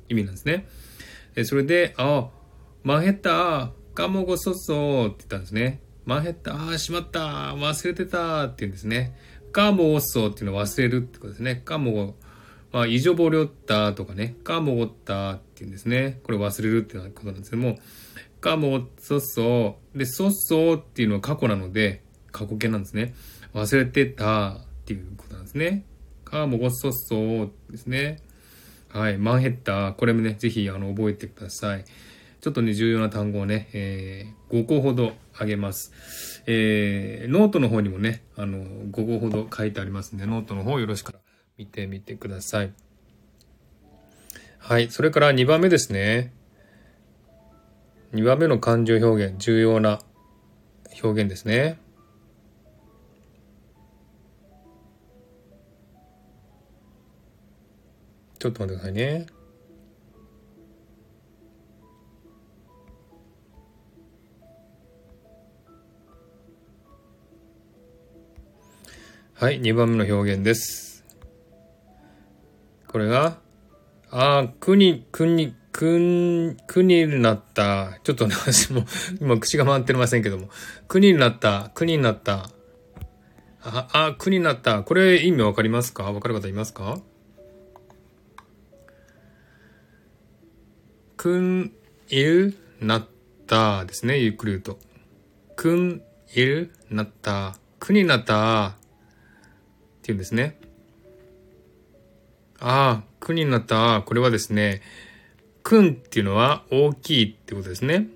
[0.08, 0.68] 意味なんですね。
[1.44, 2.28] それで、あ、
[2.82, 5.80] マヘッタ、カモゴソソって言ったんですね。
[6.07, 7.19] マンヘッタ、ああ、しまった、
[7.53, 9.13] 忘れてたって言うんですね。
[9.51, 11.61] カモゴソっていうのを忘れるってことですね。
[11.65, 12.15] カモゴ、
[12.71, 16.21] まあ、異常ボリョッタとかね、カモゴッタって言うんですね。
[16.23, 17.77] これ忘れるっていうことなんですけども、
[18.39, 23.13] カモソソ、で、ソソっていうのは過去なので、過去形なんですね。
[23.53, 25.83] 忘れてたっていうことなんですね。
[26.23, 28.21] カモゴソソですね。
[28.87, 29.17] はい。
[29.17, 29.93] 망했다。
[29.95, 31.83] これもね、ぜひ、あの、覚えてください。
[32.39, 36.43] ちょっとね、重要な単語をね、えー、5個ほどあげます。
[36.47, 41.13] えー、ノートの方にもね、あの、5個ほど書いてありますんで、ノートの方よろしく
[41.57, 42.73] 見てみてください。
[44.57, 44.89] はい。
[44.89, 46.33] それから2番目ですね。
[48.13, 49.99] 2番目の感情表現、重要な
[51.03, 51.79] 表現ですね。
[58.39, 59.36] ちょっと待ってくださいね。
[69.39, 71.05] はい、2番目の表現です。
[72.87, 73.37] これが、
[74.09, 77.99] ああ、くに、くに、くん、くになった。
[78.01, 78.87] ちょっとね、私も、
[79.21, 80.49] 今口が回ってませんけども。
[80.87, 81.69] くになった。
[81.75, 82.49] くになった。
[83.61, 84.81] あ、あ、くになった。
[84.81, 86.11] これ意味わかりますか？
[86.11, 86.99] わかる方いますか？
[91.15, 91.73] くん、
[92.09, 93.07] いる、なっ
[93.45, 94.17] たですね。
[94.17, 94.79] ゆっくり言うと。
[95.55, 96.01] くん、
[96.33, 97.59] いる、なった。
[97.77, 98.77] くになった。
[100.07, 100.57] っていうんですね。
[102.59, 104.03] ああ、くになった。
[104.05, 104.81] これはですね、
[105.63, 108.07] くんっていうのは大きいってことですね。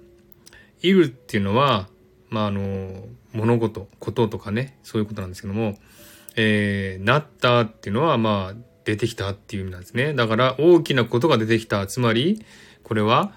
[0.81, 1.89] いるっていうのは、
[2.29, 5.77] まあ、あの、物事、こととかね、そういうことなんですけども、
[6.37, 10.13] えー、なったっていうのは、まあ、出てきたっていう意味なんですね。
[10.13, 11.85] だから、大きなことが出てきた。
[11.87, 12.45] つまり、
[12.83, 13.33] これは、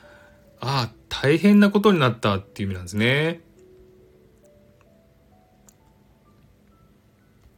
[0.61, 3.41] ああ、大変なことになったっていう意味なんですね。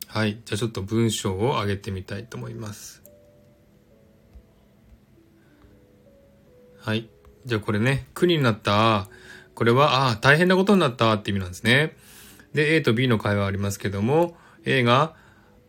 [0.06, 0.40] はい。
[0.44, 3.02] じゃあちょっと文章を上げてみたいと思います。
[6.78, 7.08] はい。
[7.44, 9.08] じゃあこれね、苦になった、
[9.54, 11.96] これは、ああ、大変なことになったって意味なんですね。
[12.54, 15.14] で、A と B の会話ありますけども、A が、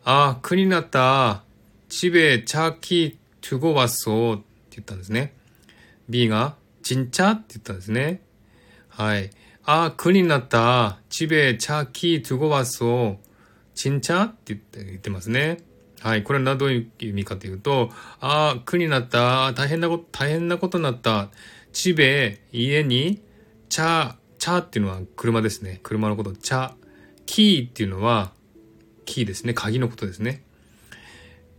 [0.04, 1.44] ああ、苦になった、
[1.90, 5.36] チベ、チャーキー、トゥゴワソーって言ったんですね。
[6.10, 8.22] B が、ちんちゃって言ったんですね。
[8.90, 9.30] はい。
[9.66, 13.27] ああ、苦になった、チベ、チャーキー、トゥゴワソー。
[13.78, 14.24] ちんちゃ？
[14.24, 15.60] って言って言ってますね。
[16.02, 16.24] はい。
[16.24, 19.54] これはどういう意味かというと、ああ、苦になった。
[19.54, 21.30] 大変なこと、大変なことになった。
[21.74, 23.22] ちべ、家に、
[23.70, 25.80] ちゃ、ちゃっていうのは車ですね。
[25.84, 26.74] 車のこと、ちゃ。
[27.28, 28.32] キーっていうのは、
[29.06, 29.54] キーですね。
[29.54, 30.44] 鍵のことですね。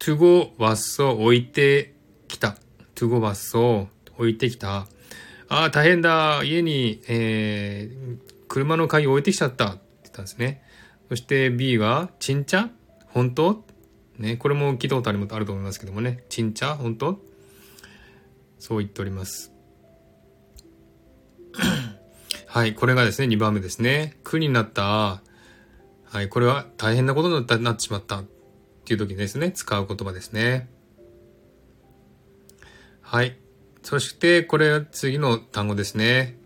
[0.00, 1.94] to go わっそ置いて
[2.26, 2.57] きた。
[2.96, 4.88] to go わっそ置いてきた。
[5.48, 6.42] ああ、大変だ。
[6.42, 9.66] 家に、えー、車の鍵置いてきちゃった。
[9.66, 10.62] って言ったんですね。
[11.09, 12.71] そして B は、ちんちゃ？
[13.07, 13.64] 本当？
[14.18, 16.25] ね、これも聞いたことあると思いますけどもね。
[16.29, 16.75] ちんちゃ？
[16.75, 17.18] 本当？
[18.59, 19.53] そう言っております。
[22.47, 24.18] はい、これがですね、2番目ですね。
[24.25, 25.23] 苦になった。
[26.05, 28.25] はい、これは大変なことになったなってしまったっ
[28.85, 30.68] ていう時ですね、使う言葉ですね。
[33.01, 33.38] はい。
[33.83, 36.38] そして、これは次の単語ですね。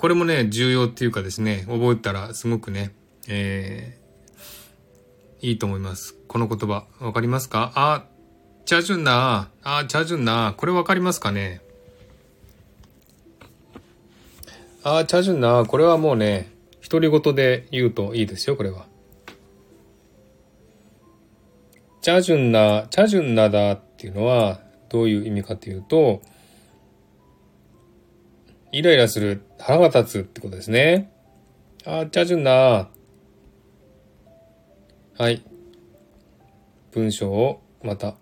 [0.00, 2.94] これもね、重要っていうかですね、覚えたらすごくね、
[3.28, 6.14] えー、いいと思います。
[6.26, 7.70] この言葉、わかりますか？
[7.74, 8.06] あ、
[8.64, 11.60] チャジュンな、あ、チャジュンな、これわかりますかね？
[14.84, 16.50] あ、チャジュンな、これはもうね、
[16.88, 18.86] 独り言で言うといいですよ、これは。
[22.00, 26.22] チャジュンナ、チャジュンナだっていうのはどういう意味かというと、
[28.72, 31.10] イライラする、腹が立つってことですね。
[31.84, 32.88] あー、チャジュンナ。
[35.18, 35.42] はい。
[36.92, 38.14] 文章をまた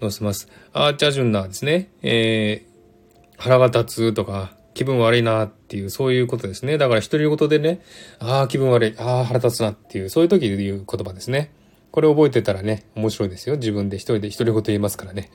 [0.00, 0.48] 載せます。
[0.72, 1.90] あー、チャジュンナですね。
[2.02, 6.78] えー、腹が立つとか、気分悪いなっていう、そういうことですね。
[6.78, 7.80] だから独り言でね、
[8.20, 11.50] ああ、気分悪い、ああ、腹立つなっていう、そういう時で言う言葉ですね。
[11.90, 13.56] これ覚えてたらね、面白いですよ。
[13.56, 15.32] 自分で一人で独り言言いますからね。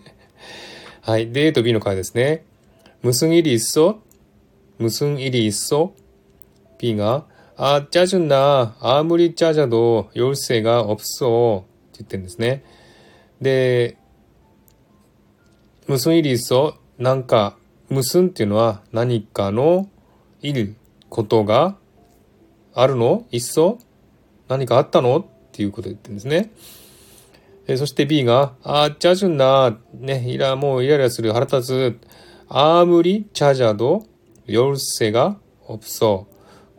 [1.02, 1.30] はい。
[1.34, 2.46] で、A と B の会ですね。
[3.03, 4.01] むすんいりいっそ
[4.79, 5.95] むすんいりいっそ
[6.79, 7.25] ?B が、
[7.57, 8.77] あ、짜증 나。
[8.81, 11.59] あむり짜자도열쇠가없어。
[11.59, 11.67] って
[11.99, 12.64] 言ってるんですね。
[13.41, 13.97] で、
[15.88, 17.57] むすんいりいっそなんか、
[17.88, 19.88] むすんっていうのは何かの
[20.43, 20.77] いる
[21.09, 21.77] ことが
[22.75, 23.79] あるのいっそ
[24.49, 26.53] 何かあったのっていうことを言ってるんですね。
[27.67, 31.99] えそして B が、あー、チャジュンな、ね、イラ、もうイライラする、腹立つ、
[32.56, 34.06] アームリ、チャジャド、
[34.46, 36.28] ヨルセが、オプソ。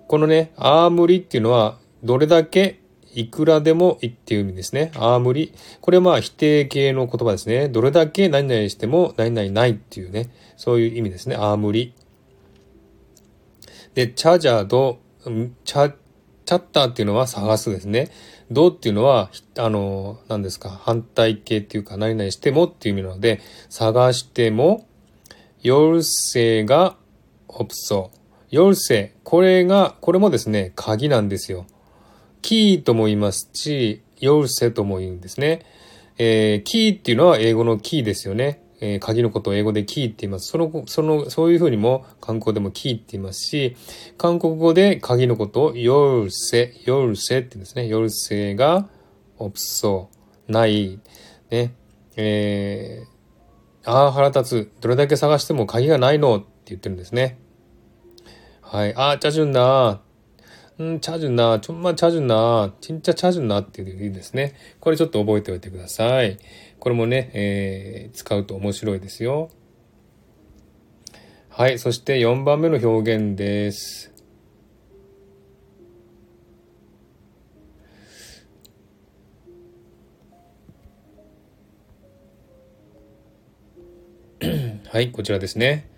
[0.07, 2.79] このね、アームリっていうのは、どれだけ、
[3.13, 4.93] いくらでもいいっていう意味ですね。
[4.95, 5.53] アームリ。
[5.81, 7.69] これはまあ否定形の言葉ですね。
[7.69, 10.31] どれだけ何々しても何々ないっていうね。
[10.57, 11.35] そういう意味ですね。
[11.35, 11.93] アームリ。
[13.95, 15.01] で、チャジャド、
[15.65, 15.93] チャ、
[16.45, 18.13] チャッターっていうのは探すですね。
[18.49, 24.87] どうっていうのは、あの、何ですか、反対形っていうか、何々してもっていう意味なので、探しても、
[25.65, 26.99] ヨルセが
[27.49, 28.11] オプソ。
[28.51, 31.65] ヨルセ、これが、これもですね、鍵なんですよ。
[32.43, 35.63] キーとも言いますし、ヨルセとも言うんですね。
[36.19, 38.61] えー、キーっていうのは英語のキーですよね。
[38.83, 40.51] えー、鍵のことを英語でキーって言います。
[40.51, 43.75] その、その、そういうふうにも韓国でもキーって言いますし、
[44.19, 47.87] 韓国語で鍵のことをヨルセ、ヨルセって言うんですね。
[47.87, 48.87] ヨルセが
[49.39, 50.11] オプソ、
[50.47, 51.01] ない、
[51.51, 51.73] ね。
[52.17, 53.14] えー
[53.85, 54.73] ああ、腹立つ。
[54.81, 57.39] どれだけ探しても鍵がないのって言ってるんですね。
[58.63, 58.95] はい。
[58.95, 60.01] ああ、チャジュンな。
[60.79, 61.61] うん、チャジュンな。
[61.61, 62.73] ちょんまチャジュンな。
[62.81, 64.55] ちんちゃチャジュンなっていう意味ですね。
[64.81, 66.39] これちょっと覚えておいてください。
[66.81, 69.51] これもね、えー、使うと面白いですよ。
[71.51, 71.79] はい。
[71.79, 74.14] そして4番目の表現です。
[84.95, 85.91] はい、こちらですね。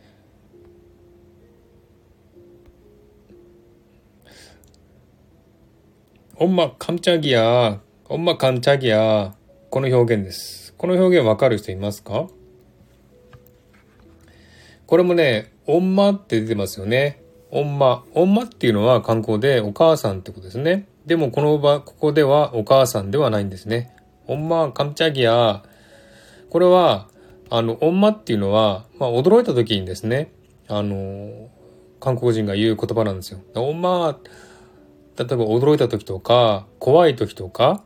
[6.34, 9.34] ほんま、カムチャギア、ほんま、カムチャギア、
[9.68, 10.72] この表現です。
[10.78, 12.28] この表現わかる人いますか？
[14.86, 17.22] これもね、おんまって出てますよね。
[17.50, 18.02] おんま。
[18.14, 20.88] おんまっていうのは観光でお母さんってことですね。
[21.04, 23.94] でもこの場、ここではお母さんではないんですね。
[24.26, 25.64] おんま、カムチャギア。
[26.48, 27.10] これは、
[27.50, 30.32] あの、おんまっていうのは、まあ、驚いた時にですね、
[30.68, 31.48] あの、
[32.00, 33.40] 韓国人が言う言葉なんですよ。
[33.54, 34.18] おんま、
[35.18, 37.82] 例えば驚いた時とか、怖い時とか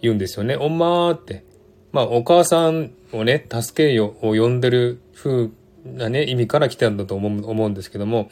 [0.00, 0.56] 言うんですよね。
[0.56, 1.44] おんまって。
[1.92, 5.50] まあ、お母さんをね、助けよを呼んでる風
[5.84, 8.30] なね、意味から来たんだと思う思うんですけども、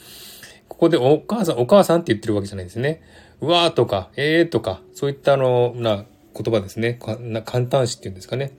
[0.69, 3.03] ここでお母さん、お母さんって言ってるわけじゃないですね。
[3.41, 6.05] うわーとか、えーとか、そういったあの、な
[6.35, 6.99] 言葉ですね。
[7.45, 8.53] 簡単詞っていうんですかね。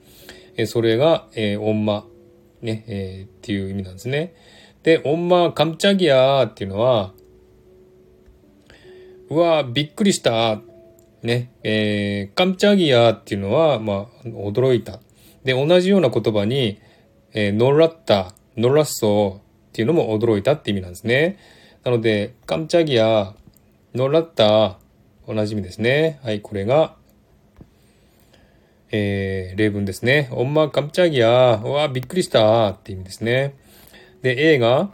[0.56, 2.06] えそれが、えー、オンマ、
[2.62, 4.34] ね、えー、っていう意味なんですね。
[4.82, 7.12] で、オンマカムチャギアーっていうのは、
[9.30, 10.60] うわびっくりした。
[11.22, 15.00] ね、えー、カムチャギアーっていうのは、まあ、驚いた。
[15.42, 16.78] で、同じような言葉に、
[17.32, 19.40] えー、ノラッタ、ノラッソーっ
[19.72, 21.38] ていうのも驚いたって意味なんですね。
[21.82, 23.34] なので、カムチャギア、
[23.94, 24.78] ノラッタ、
[25.26, 26.20] 同じ意味ですね。
[26.22, 26.94] はい、これが、
[28.96, 30.28] えー、例文ですね。
[30.30, 33.56] おんまカムチャギア、うわ、びっくりしたって意味ですね。
[34.22, 34.92] で、A が、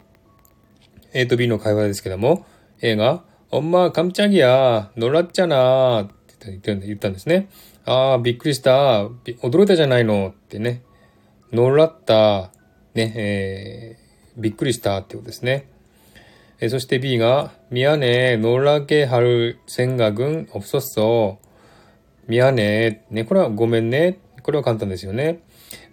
[1.12, 2.46] A と B の会話ですけども、
[2.80, 6.06] A が、おんまカムチャギア、ノラッチャナっ
[6.38, 7.50] て言ったんですね。
[7.84, 9.04] ああ、びっくりした。
[9.42, 10.28] 驚いたじゃないの。
[10.28, 10.82] ってね。
[11.52, 12.52] ノラッタ、
[12.94, 15.68] ね、えー、びっくりしたってことですね。
[16.58, 21.49] えー、そして B が、ミヤネ、ノラゲハル、センガ軍、オプソッソ、ミ
[22.36, 24.18] ヤネ、ね、これはごめんね。
[24.42, 25.40] これは簡単ですよね。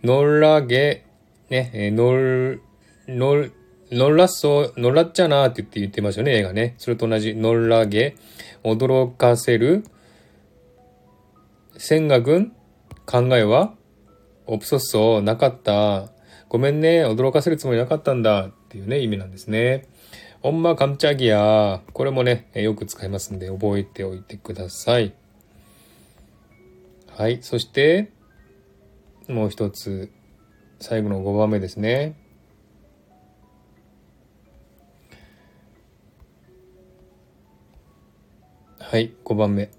[0.03, 1.05] ノラゲ、
[1.49, 2.61] ね、えー、ノル、
[3.07, 3.53] ノル、
[3.91, 6.75] ノラッソ、ノラッチャナーって言って言ってますよね、映画ね。
[6.77, 8.15] それと同じ、ノラゲ、
[8.63, 9.83] 驚かせる、
[11.77, 12.53] 千賀軍、
[13.05, 13.73] 考えは
[14.45, 16.09] オプソッソ、なかった。
[16.49, 18.47] ごめんね、驚かせるつもりなかったんだ。
[18.47, 19.87] っていうね、意味なんですね。
[20.43, 21.81] オンマカムチャギア。
[21.93, 25.13] これもね、よく使いますんで、覚えておいてください。
[27.17, 27.39] はい。
[27.41, 28.11] そして、
[29.27, 30.11] もう一つ、
[30.79, 32.15] 最後の5番目ですね。
[38.77, 39.71] はい、5番目。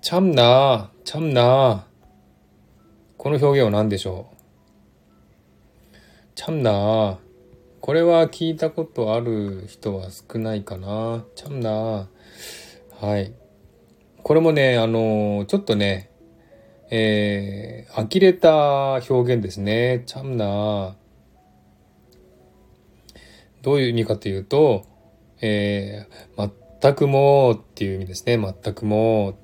[0.00, 1.86] ちゃんな、ちゃんな。
[3.18, 4.36] この表現は何でしょう？
[6.34, 7.18] ちゃんな。
[7.82, 11.26] これは聞いたことある人は少ないかな。
[11.34, 12.08] ちゃんな。
[12.98, 13.34] はい。
[14.22, 16.10] これもね、あの、ちょっとね、
[16.90, 20.04] えー、呆れた表現ですね。
[20.06, 20.96] ちゃんな。
[23.62, 24.84] どういう意味かというと、
[25.40, 28.38] えー、全くもっていう意味ですね。
[28.38, 29.38] 全くも。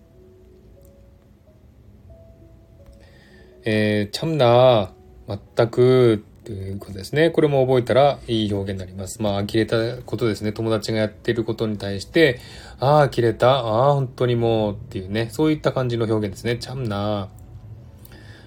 [3.64, 4.92] えー、ちゃんな、
[5.28, 7.30] 全くということですね。
[7.30, 9.22] これも覚えたらいい表現になります。
[9.22, 10.52] まあ、呆れたことですね。
[10.52, 12.40] 友達がやってることに対して、
[12.80, 13.58] ああ、呆れた。
[13.58, 15.28] ああ、本当にもうっていうね。
[15.30, 16.56] そういった感じの表現ですね。
[16.56, 17.28] ちゃんな。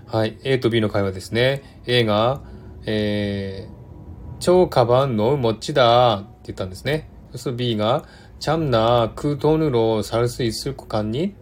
[0.07, 0.37] はい。
[0.43, 1.81] A と B の会話ですね。
[1.85, 2.41] A が、
[2.85, 7.09] えー、超カバンのもっちだって言ったんですね。
[7.31, 8.03] そうすると B が、
[8.41, 11.27] ちゃんな、クートヌロサルスイス股間に？
[11.27, 11.35] って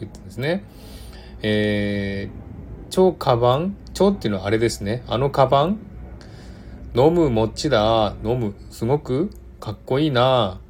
[0.00, 0.64] 言ったんですね。
[1.40, 3.76] えー、超カバン？
[3.94, 5.02] 超っていうのはあれですね。
[5.08, 5.78] あのカバン？
[6.96, 8.14] 飲むもっちだ。
[8.22, 8.54] 飲む。
[8.70, 10.60] すごくかっこいいな。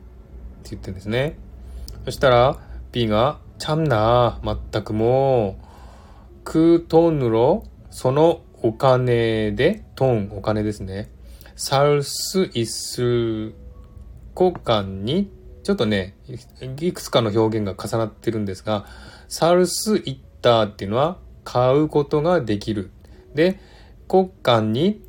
[0.61, 1.37] って言ってんですね。
[2.07, 2.59] そしたら
[2.93, 4.41] B がちゃんな。
[4.43, 5.65] 全くもう。
[6.45, 11.11] クートヌロそのお金で、トン、お金ですね。
[11.57, 13.53] サルスイス
[14.35, 15.31] 交換に、
[15.63, 16.17] ちょっとね、
[16.81, 18.87] いくつかの表現が重なってるんですが、
[19.29, 22.91] サルスイッターっていうのは買うことができる。
[23.35, 23.61] で、
[24.09, 25.04] 国間に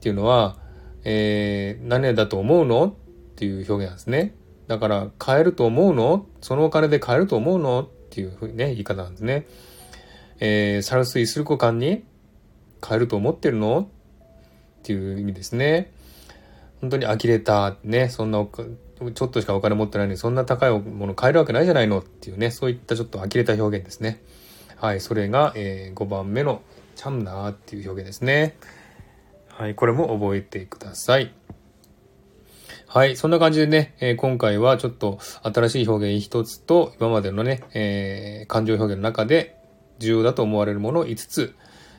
[0.00, 0.56] っていうのは、
[1.04, 2.86] えー、何だと思うの？
[2.86, 2.94] っ
[3.36, 4.34] ていう表現なんですね。
[4.66, 6.24] だから、買えると思うの？
[6.40, 7.82] そのお金で買えると思うの？
[7.82, 9.46] っていうふうにね、言い方なんですね。
[10.38, 12.02] えー、サルスイスルコ間に
[12.80, 13.90] 買えると思ってるの？
[14.80, 15.92] っていう意味ですね。
[16.80, 21.98] 本当に呆れた、ね、そんなちょっとしかお金持ってないのに、そんな高いもの買えるわけないじゃないの？
[21.98, 24.22] っていうね、そういったちょっと呆れた表現ですね。
[24.76, 26.62] はい、それが、えー、5番目の
[26.96, 28.56] チャムナーっていう表現ですね。
[29.60, 31.34] はい、これも覚えてください。
[32.86, 39.60] はい、そんな感じでね、えー、今回はちょっと新しい表現一つと、今までのね、えー、感情表現の中で
[39.98, 41.54] 重要だと思われるものを5つ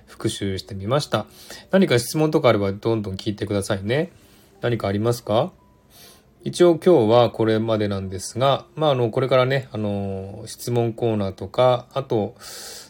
[0.07, 1.27] 復習してみました。
[1.69, 4.11] 何か質問とかあればどんどん聞いてくださいね。
[4.61, 5.51] 何かありますか？
[6.43, 12.33] 一応今日はこれまでなんですが、まあ、あの、これからね、あの、質問コーナーとか、あと、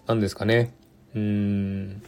[0.07, 0.73] 何ですかね、
[1.13, 2.03] うーん、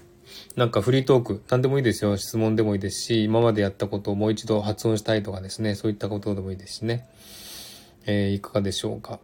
[0.56, 2.16] なんかフリートーク、何でもいいですよ。
[2.16, 7.08] 質問でもいいですし、今までやったことをもう一度発音したいとかですね、そういったことでもいいですしね。
[8.06, 9.20] えー、いかがでしょうか？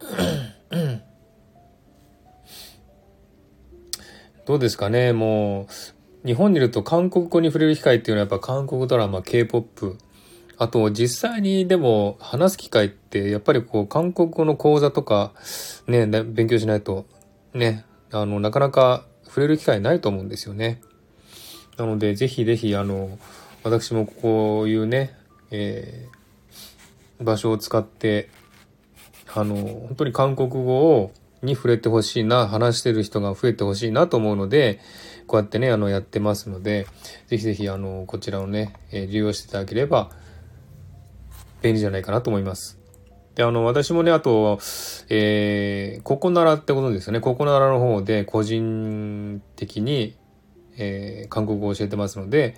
[4.46, 5.12] どうですかね？
[5.12, 5.68] も
[6.24, 9.98] う、日本にいると韓国語に触れる機会っていうのはやっぱ韓国ドラマ、K-POP、
[10.56, 15.32] あと実際にでも話す機会ってやっぱりこう韓国語の講座とか
[15.88, 17.04] ね、勉強しないと
[17.54, 20.80] ね、あの、なかなか触れる機会ないと思うんですよね。
[21.76, 23.18] なので、ぜひぜひ、あの、
[23.62, 25.14] 私もこういうね、
[25.50, 28.28] えー、場所を使って、
[29.34, 34.80] あの、本当に韓国語を、に触れてほしいな、話してる人が増えてほしいなと思うので、
[35.26, 36.86] こうやってね、あの、やってますので、
[37.26, 40.10] ぜひぜひ、あの、こちらをね、え利用していただければ、
[41.62, 42.81] 便利じゃないかなと思います。
[43.34, 44.58] で、あの、私もね、あと、
[45.08, 47.20] えー、ココナラってことですよね。
[47.20, 50.16] ココナラの方で個人的に、
[50.76, 52.56] えー、韓国語を教えてますので、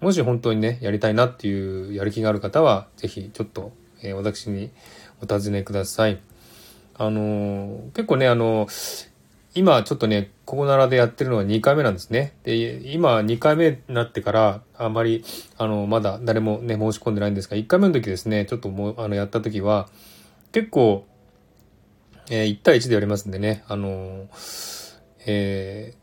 [0.00, 3.72] もし本当にね、やりたいなっていうやる気がある方は、ぜひちょっと、
[4.02, 4.70] えー、私に
[5.22, 6.20] お尋ねください。
[6.98, 8.66] あの、結構ね、あの、
[9.54, 12.34] 今ちょっとね、ココナラでやってるのは2回目なんですね。
[12.42, 15.24] で、今2回目になってから、あんまり、
[15.56, 19.88] あの、まだ誰もね、申し込んでないんですが、1回目の時ですね、ちょっともう、あの、やった時は、
[20.52, 21.06] 結構、
[22.30, 24.28] えー、1対1でやりますんでね、あの
[25.26, 25.94] え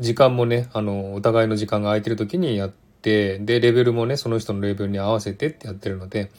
[0.00, 6.30] ー、時間もね、あの、お互いの時間が空いてる時にやって、で、レベルもね、その人のレベルに合わせてってやってるので、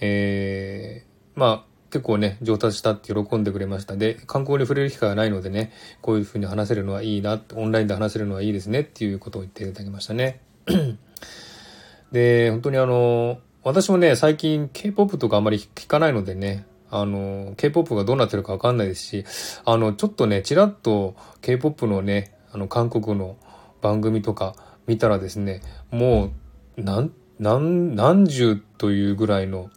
[0.00, 3.96] えー、まあ、結構ね、上達したって喜んでくれました。
[3.96, 5.72] で、観光に触れる機会がないのでね、
[6.02, 10.40] こういうふうに話せるのはいいな、オンラインで話せるのはいいですねっていうことを言っていただきましたね。
[12.10, 19.24] で、本当にあの、私もね、最近 K-POP とかあんまり聞かないのでね、あの、K-POP がどうなってるかわかんないですし、
[19.64, 23.36] あの、ちょっとね、ちらっと K-POP のね、あの、韓国の
[23.80, 24.54] 番組とか
[24.86, 26.32] 見たらですね、も
[26.76, 29.70] う、なん、何、何十というぐらいの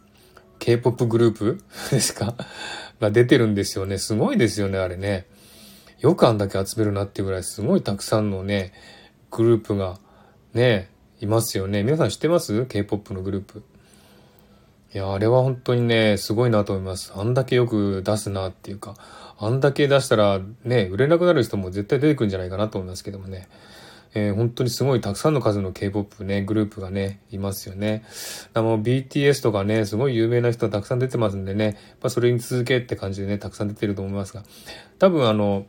[0.58, 1.60] K-POP グループ
[1.90, 2.34] ですか？
[3.00, 3.96] が出てるんですよね。
[3.98, 5.26] すごいですよね、あれね。
[6.00, 8.72] よくあんだけ集めるなっていうぐらいすごいたくさんのね、
[9.30, 9.98] グループが
[10.52, 11.82] ね、いますよね。
[11.82, 13.62] 皆さん知ってます ?K-POP のグループ。
[14.94, 17.12] いや、あれは本当にね、すごいなと思います。
[17.14, 18.94] あんだけよく出すなっていうか、
[19.38, 23.48] あんだけ出したらね、売れなくなる人も絶対出てくるんじゃないかなと思いますけどもね。
[24.14, 28.04] えー、本当にすごいたくさんの数の K-POP ね、グループがね、いますよね。
[28.54, 34.42] あの、BTS とかね、すごい有名な人たくさん出てますんでね、やっぱそれに続けって感じでね、たくさん出てると思いますが、
[34.98, 35.66] 多分あの、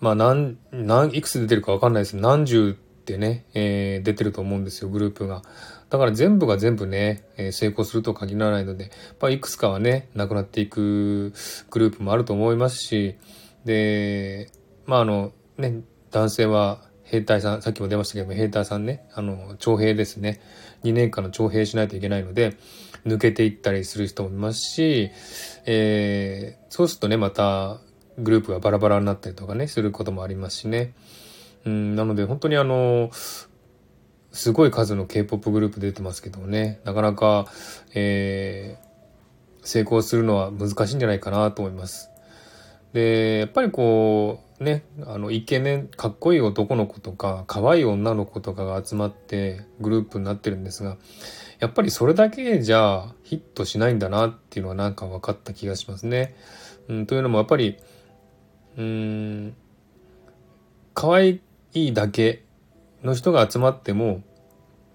[0.00, 2.76] まあ、何、何、いくつ出てるかわかんないです何十
[3.10, 5.42] ってね、えー、出てると思うんですよ、グループが。
[5.88, 8.90] だから全部が全部ね、え、成功すると限らないので、
[9.20, 11.32] まあ、いくつかはね、なくなっていく
[11.70, 13.16] グループもあると思いますし、
[13.64, 14.50] で、
[14.86, 15.80] まあ、あの、ね、
[16.12, 20.40] 男性は兵隊さん、さっきも出ましたけども、兵隊さんね、あの、徴兵ですね。
[20.84, 22.56] 2年間の徴兵しないといけないので、
[23.04, 25.10] 抜けていったりする人もいますし、
[25.66, 27.80] えー、そうするとね、また、
[28.18, 30.92] グループがバラバラになったりとかね、することもありますしね。
[31.64, 37.46] うん、なので、本当にあの、すごい数の K-POP グループ出てますけどね、なかなか、
[37.94, 42.10] えー、成功するのは難しいんじゃないかなと思います。
[42.92, 50.96] で、やっぱりこう、ね、あの、イケメン、かっこいい男の子とか、可愛い女の子とかが集まってグループになってるんですが、
[51.60, 56.36] やっぱりそれだけじゃヒットしないんだなっていうのはなんか分かった気がしますね。
[56.88, 57.78] うん、というのもやっぱり、
[58.76, 58.82] うー
[59.48, 59.56] ん、
[60.94, 61.40] 可愛
[61.72, 62.44] いいだけ
[63.02, 64.22] の人が集まっても、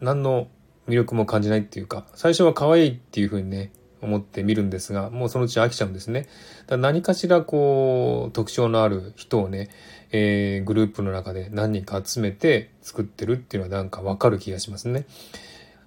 [0.01, 0.47] 何の
[0.88, 3.71] 魅力も感じないっていうか、最初は可愛いっていう風にね、
[4.01, 6.28] 思って見るんですが、もうそのうち飽きちゃうんですね。
[6.67, 9.69] だ何かしらこう、特徴のある人をね、
[10.11, 15.05] えー、グループの中で何人か集めて作ってるっていうのはなんかわかる気がしますね。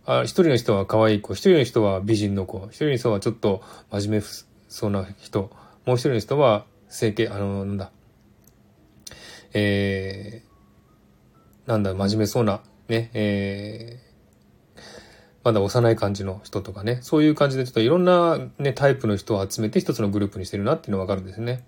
[0.04, 4.26] あ一人の人は可愛い子、一人の人は美人の子、一人の人はちょっと真面目
[4.68, 5.50] そうな人、
[5.84, 7.90] もう一人の人は整形、あの、なんだ、
[9.52, 10.47] えー、
[11.68, 14.80] なんだ、真面目そうな、ね、えー、
[15.44, 21.62] まだ幼い感じの人とかね、そういう感じでちょっといろんなね、タイプの人を集めて一つのグループにしてるなっていうのがわかるんですね。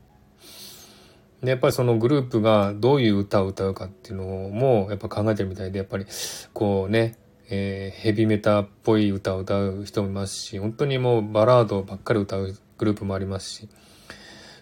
[1.43, 6.07] で、やっぱりそのグループがどういう歌を歌うかっていうのもやっぱ考えてるみたいで、やっぱり
[6.55, 7.19] こうね、
[7.51, 13.69] えー、ヘビメタっぽい歌を歌う人もいますし、本当にもうバラードばっかり歌うグループもありますし、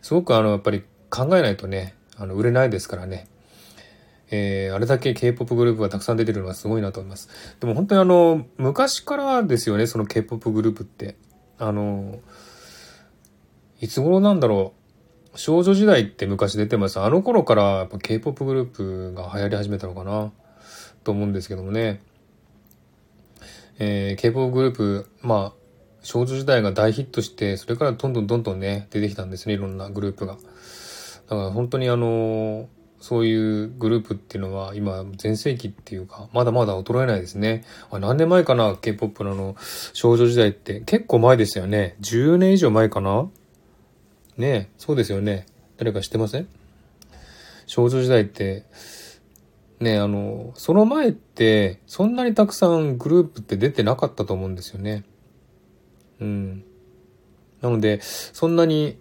[0.02, 3.28] すごくあの、やっぱり考えないとね、あの、売れないですからね。
[4.30, 7.28] えー、あれだけ K-POP グループがたくさん出てるのはすごいなと思います。
[7.60, 11.16] でも本当にあの、昔からですよね、その K-POP グループって。
[11.58, 12.20] あの、
[13.80, 14.74] いつ頃なんだろ
[15.34, 15.38] う。
[15.38, 17.00] 少女時代って昔出てます。
[17.00, 20.32] あの頃からやっぱ K-POP グループが流行り始めたのかな
[21.04, 22.02] と思うんですけどもね。
[23.78, 25.58] えー、K-POP グループ、まあ、
[26.02, 30.34] 少女時代が大ヒットして、それからどんどんどんどんね、出てきたんですね、いろんなグループが。
[30.34, 32.68] だから本当にあの
[33.00, 37.64] そういうグループっていうのは今全盛期っていうか、まだまだ衰えないですね。
[37.90, 39.56] あ何年前かな ?K-POP のあの
[39.92, 41.96] 少女時代って結構前ですよね。
[42.00, 43.28] 10年以上前かな？
[44.36, 45.46] ねそうですよね。
[45.76, 46.48] 誰か知ってません？
[47.66, 48.64] 少女時代って、
[49.78, 55.04] ねあの、その前ってそんなにたくさんグループって出てなかったと思うんですよね。
[56.20, 56.64] うん。
[57.60, 58.98] なので、そんなに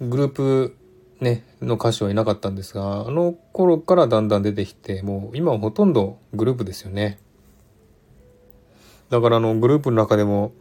[0.00, 0.76] グループ
[1.20, 7.18] ね、の歌手はいなかったんですが、あの頃からだんだん出てきて、もう今はほとんどグループですよね。
[9.10, 10.52] だからあのグループの中でも、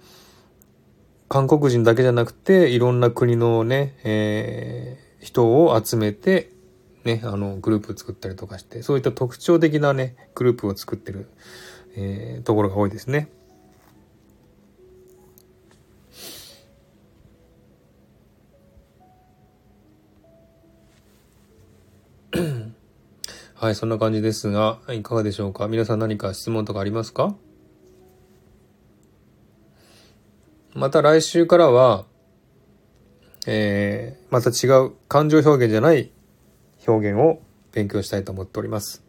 [1.29, 6.49] 韓国人だけじゃなくて、いろんな国のね、えー人を集めて、
[7.03, 11.29] ね、あの、グループ作ったりとかして、そういった特徴的なね、グループを作ってる、
[11.97, 13.29] えーところが多いですね。
[23.61, 25.67] はい、そんな感じですが、いかがでしょうか？
[25.67, 27.35] 皆さん何か質問とかありますか？
[30.73, 32.05] また来週からは、
[33.45, 36.09] えー、また違う感情表現じゃない
[36.87, 37.41] 表現を
[37.73, 39.03] 勉強したいと思っております。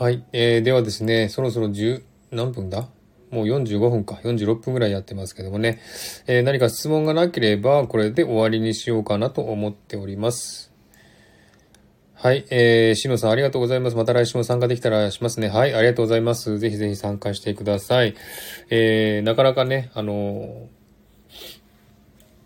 [0.00, 0.24] はい。
[0.32, 2.88] えー、ではですね、そろそろ10、何分だ？
[3.30, 5.78] もう45分か、46分ぐらいやってますけどもね、
[6.26, 10.72] えー何か質問がなければ、これで終わりにしようかなと思っております。
[12.14, 12.46] はい。
[12.48, 13.96] えー、しのさんありがとうございます。
[13.96, 15.50] また来週も参加できたらしますね。
[15.50, 15.74] はい。
[15.74, 16.58] ありがとうございます。
[16.58, 18.14] ぜひぜひ参加してください。
[18.70, 20.66] えー、なかなかね、あのー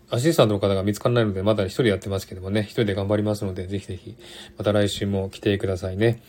[0.09, 4.17] アシスタントの方が見つからないので、まだ一人やってますけどもね、一人で頑張りますので、ぜひぜひ、
[4.57, 6.21] また来週も来てくださいね。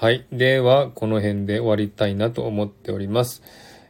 [0.00, 0.24] はい。
[0.30, 3.42] では、この辺で終わりたいなと思っております。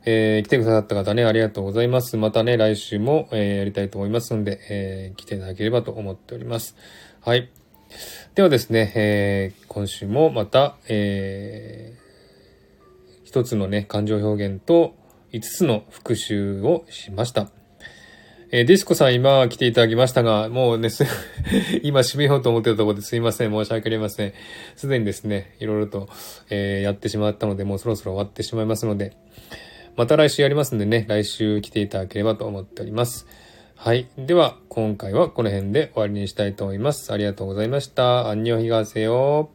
[0.06, 2.16] えー来てくださった方ね、ありがとうございます。
[2.16, 6.76] またね、来週も、えーやりたいと思いますので、えー来ていただければと思っております。
[7.20, 7.50] はい。
[8.34, 14.94] ではですね、えー今週もまた、えー一つのね、感情表現と
[15.34, 17.57] 5つの復習をしました。
[18.50, 21.04] えーディスコさん今来ていただきましたが、もうね、す
[21.84, 23.50] 今締めようと思ってたところですいません。
[23.50, 24.32] 申し訳ありません。
[24.74, 26.08] すでにですね、いろいろと、
[26.48, 29.12] えーやってしまったので、もうそろそろ終わってしまいますので、
[29.96, 33.26] また来週やりますんでね、来週来ていただければと思っております。
[33.76, 34.08] はい。
[34.16, 37.12] では、今回はこの辺で終わりにしたいと思います。
[37.12, 38.28] ありがとうございました。
[38.28, 39.50] アンニョンヒガセヨ